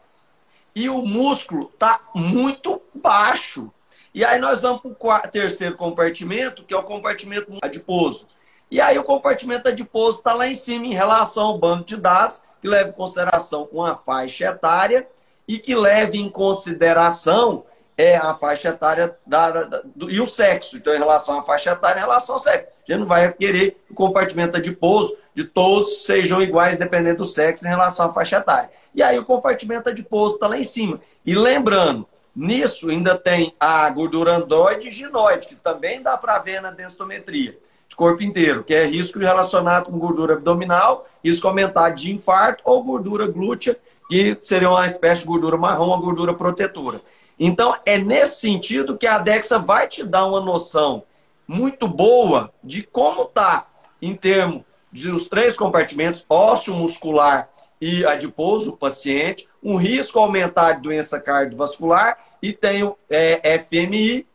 [0.74, 3.70] e o músculo está muito baixo.
[4.12, 8.28] E aí nós vamos para o terceiro compartimento, que é o compartimento adiposo.
[8.70, 12.42] E aí o compartimento adiposo está lá em cima em relação ao banco de dados,
[12.64, 15.06] que leva em consideração uma faixa etária
[15.46, 20.26] e que leve em consideração é a faixa etária da, da, da, do, e o
[20.26, 20.78] sexo.
[20.78, 22.68] Então, em relação à faixa etária, em relação ao sexo.
[22.88, 27.26] A gente não vai querer que o compartimento adiposo de todos sejam iguais, dependendo do
[27.26, 28.70] sexo, em relação à faixa etária.
[28.94, 31.02] E aí o compartimento adiposo está lá em cima.
[31.26, 36.62] E lembrando, nisso ainda tem a gordura androide e ginoide, que também dá para ver
[36.62, 37.58] na densitometria
[37.94, 43.26] corpo inteiro, que é risco relacionado com gordura abdominal, risco aumentado de infarto ou gordura
[43.26, 43.76] glútea,
[44.08, 47.00] que seria uma espécie de gordura marrom, uma gordura protetora.
[47.38, 51.02] Então, é nesse sentido que a DEXA vai te dar uma noção
[51.46, 53.66] muito boa de como está
[54.00, 57.48] em termos dos três compartimentos, ósseo, muscular
[57.80, 64.26] e adiposo, o paciente, um risco aumentado de doença cardiovascular e tem o é, FMI,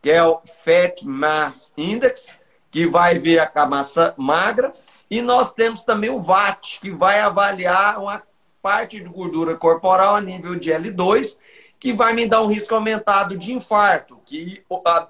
[0.00, 2.36] que é o Fat Mass Index,
[2.76, 4.70] que vai ver a massa magra,
[5.10, 8.22] e nós temos também o VAT, que vai avaliar uma
[8.60, 11.38] parte de gordura corporal a nível de L2,
[11.80, 14.62] que vai me dar um risco aumentado de infarto, que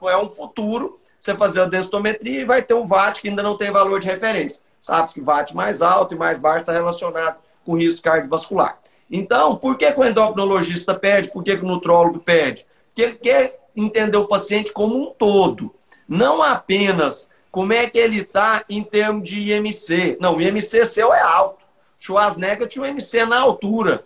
[0.09, 3.57] é um futuro, você fazer a densitometria e vai ter um VAT que ainda não
[3.57, 4.63] tem valor de referência.
[4.81, 8.79] Sabe que VAT mais alto e mais baixo está relacionado com risco cardiovascular.
[9.11, 11.33] Então, por que, que o endocrinologista pede?
[11.33, 12.65] Por que, que o nutrólogo pede?
[12.87, 15.75] Porque ele quer entender o paciente como um todo,
[16.09, 20.19] não apenas como é que ele está em termos de IMC.
[20.21, 21.65] Não, o IMC seu é alto.
[21.99, 24.05] Schwarzenegger tinha um IMC na altura.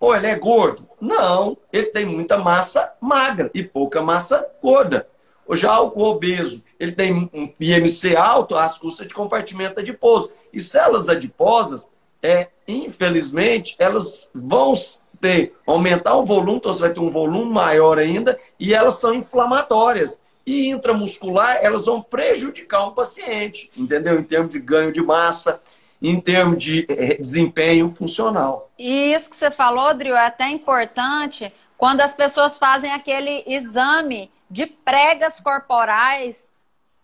[0.00, 0.84] Pô, ele é gordo?
[1.00, 5.08] Não, ele tem muita massa magra e pouca massa gorda.
[5.52, 10.32] Já o obeso, ele tem um IMC alto às custas de compartimento adiposo.
[10.52, 11.88] E células adiposas,
[12.20, 14.72] é, infelizmente, elas vão
[15.20, 19.14] ter, aumentar o volume, então você vai ter um volume maior ainda, e elas são
[19.14, 20.20] inflamatórias.
[20.48, 24.18] E intramuscular, elas vão prejudicar um paciente, entendeu?
[24.18, 25.60] Em termos de ganho de massa,
[26.00, 28.70] em termos de eh, desempenho funcional.
[28.78, 34.30] E isso que você falou, Drio, é até importante quando as pessoas fazem aquele exame
[34.50, 36.50] de pregas corporais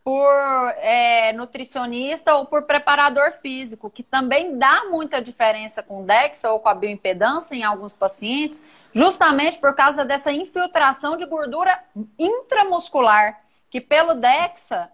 [0.04, 0.30] por
[0.76, 6.60] é, nutricionista ou por preparador físico, que também dá muita diferença com o DEXA ou
[6.60, 11.82] com a bioimpedância em alguns pacientes, justamente por causa dessa infiltração de gordura
[12.18, 13.40] intramuscular,
[13.70, 14.90] que pelo DEXA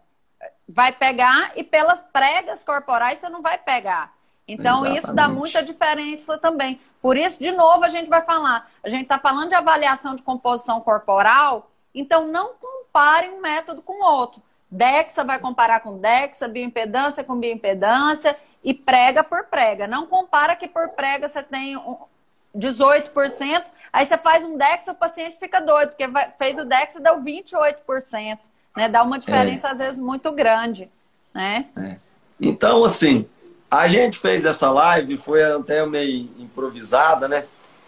[0.69, 4.15] vai pegar e pelas pregas corporais você não vai pegar.
[4.47, 4.99] Então, Exatamente.
[4.99, 6.81] isso dá muita diferença também.
[7.03, 8.71] Por isso, de novo, a gente vai falar.
[8.83, 13.93] A gente está falando de avaliação de composição corporal, então não compare um método com
[13.93, 14.41] o outro.
[14.71, 19.87] DEXA vai comparar com DEXA, bioimpedância com bioimpedância e prega por prega.
[19.87, 21.77] Não compara que por prega você tem
[22.57, 26.05] 18%, aí você faz um DEXA, o paciente fica doido, porque
[26.39, 28.39] fez o DEXA e deu 28%
[28.77, 28.89] né?
[28.89, 29.71] Dá uma diferença, é.
[29.73, 30.89] às vezes, muito grande,
[31.35, 31.67] né?
[31.77, 31.97] É.
[32.41, 33.27] Então, assim,
[33.71, 37.45] a gente fez essa live, foi até meio improvisada, né?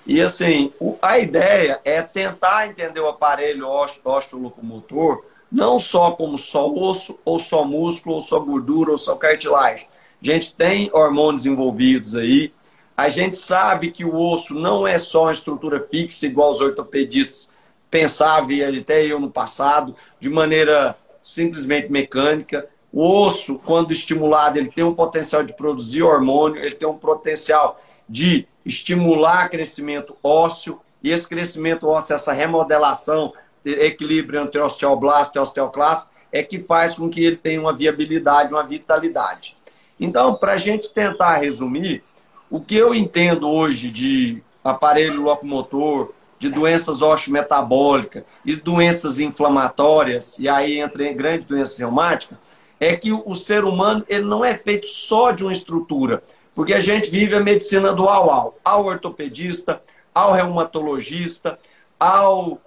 [0.06, 3.68] E, assim, a ideia é tentar entender o aparelho
[4.04, 9.86] osteolocomotor não só como só osso, ou só músculo, ou só gordura, ou só cartilagem.
[10.20, 12.54] A gente tem hormônios envolvidos aí.
[12.96, 17.52] A gente sabe que o osso não é só uma estrutura fixa, igual os ortopedistas
[17.90, 22.66] pensava, e até eu no passado, de maneira simplesmente mecânica.
[22.90, 27.78] O osso, quando estimulado, ele tem um potencial de produzir hormônio, ele tem um potencial
[28.08, 33.34] de estimular crescimento ósseo, e esse crescimento ósseo, essa remodelação,
[33.64, 38.62] equilíbrio entre osteoblasto e osteoclasto, é que faz com que ele tenha uma viabilidade, uma
[38.62, 39.54] vitalidade.
[40.00, 42.02] Então, para a gente tentar resumir,
[42.50, 50.48] o que eu entendo hoje de aparelho locomotor, de doenças osteometabólicas e doenças inflamatórias, e
[50.48, 52.38] aí entra em grande doença reumática,
[52.80, 56.20] é que o ser humano ele não é feito só de uma estrutura,
[56.52, 59.80] porque a gente vive a medicina dual ao, ao ortopedista,
[60.12, 61.56] ao reumatologista,
[61.98, 62.60] ao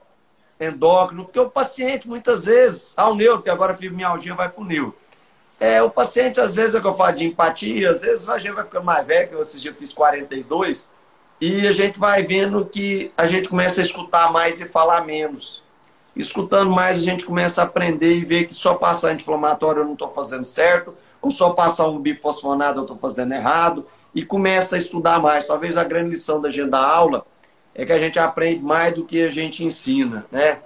[0.59, 4.65] endócrino, porque o paciente muitas vezes, ao neuro, que agora a fibromialgia vai para o
[4.65, 4.95] neuro.
[5.59, 8.53] É, o paciente, às vezes, é que eu falo de empatia, às vezes a gente
[8.53, 10.89] vai ficando mais velho, que eu esse dia fiz 42,
[11.39, 15.63] e a gente vai vendo que a gente começa a escutar mais e falar menos.
[16.15, 19.93] Escutando mais, a gente começa a aprender e ver que só passar anti-inflamatório eu não
[19.93, 24.77] estou fazendo certo, ou só passar um bifosfonado eu estou fazendo errado, e começa a
[24.77, 25.47] estudar mais.
[25.47, 27.25] Talvez a grande lição da gente da aula
[27.75, 30.59] é que a gente aprende mais do que a gente ensina, né?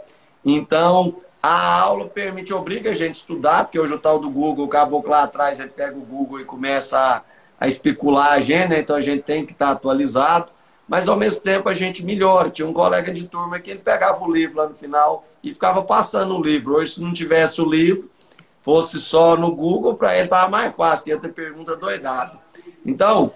[0.46, 4.66] Então, A aula permite, obriga a gente a estudar, porque hoje o tal do Google,
[4.66, 7.24] o caboclo lá atrás, ele pega o Google e começa a,
[7.58, 8.80] a especular a gente, né?
[8.80, 10.52] então a gente tem que estar atualizado,
[10.86, 12.50] mas ao mesmo tempo a gente melhora.
[12.50, 15.82] Tinha um colega de turma que ele pegava o livro lá no final e ficava
[15.82, 16.76] passando o livro.
[16.76, 18.12] Hoje, se não tivesse o livro,
[18.60, 22.38] fosse só no Google, para ele estava mais fácil, ia ter pergunta doidada.
[22.86, 23.32] Então,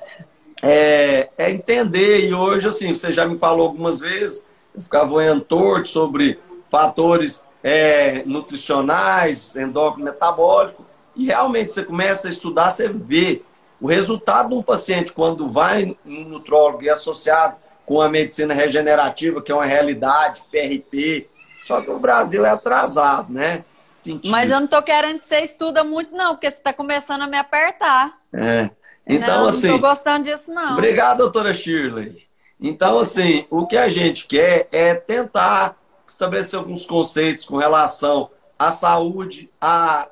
[0.63, 5.41] é, é, entender, e hoje, assim, você já me falou algumas vezes, eu ficava olhando
[5.41, 6.39] torto sobre
[6.71, 10.85] fatores é, nutricionais, endócrino metabólico,
[11.17, 13.41] e realmente você começa a estudar, você vê
[13.81, 19.41] o resultado de um paciente quando vai no nutrólogo e associado com a medicina regenerativa,
[19.41, 21.27] que é uma realidade, PRP,
[21.65, 23.65] só que o Brasil é atrasado, né?
[24.01, 24.31] Sentido.
[24.31, 27.27] Mas eu não tô querendo que você estuda muito, não, porque você está começando a
[27.27, 28.17] me apertar.
[28.33, 28.69] É.
[29.05, 29.67] Então, não, assim.
[29.67, 30.73] Não tô gostando disso, não.
[30.73, 32.17] Obrigado, doutora Shirley.
[32.59, 35.77] Então, assim, o que a gente quer é tentar
[36.07, 40.07] estabelecer alguns conceitos com relação à saúde, a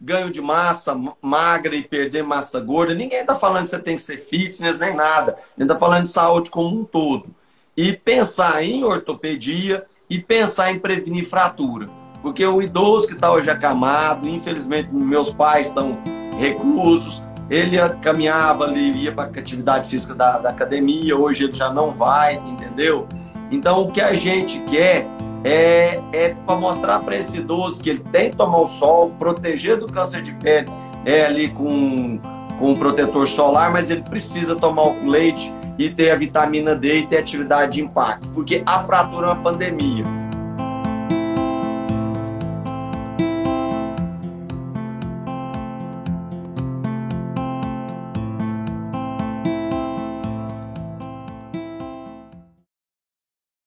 [0.00, 2.94] ganho de massa magra e perder massa gorda.
[2.94, 5.32] Ninguém está falando que você tem que ser fitness nem nada.
[5.32, 7.34] A gente está falando de saúde como um todo.
[7.76, 11.88] E pensar em ortopedia e pensar em prevenir fratura.
[12.22, 15.98] Porque o idoso que está hoje acamado, infelizmente meus pais estão
[16.38, 21.92] reclusos, ele caminhava ali, ia para atividade física da, da academia, hoje ele já não
[21.92, 23.06] vai, entendeu?
[23.50, 25.06] Então o que a gente quer
[25.44, 29.78] é, é para mostrar para esse idoso que ele tem que tomar o sol, proteger
[29.78, 30.68] do câncer de pele
[31.04, 32.18] é ali com,
[32.58, 37.06] com protetor solar, mas ele precisa tomar o leite e ter a vitamina D e
[37.06, 40.25] ter atividade de impacto, porque a fratura é uma pandemia.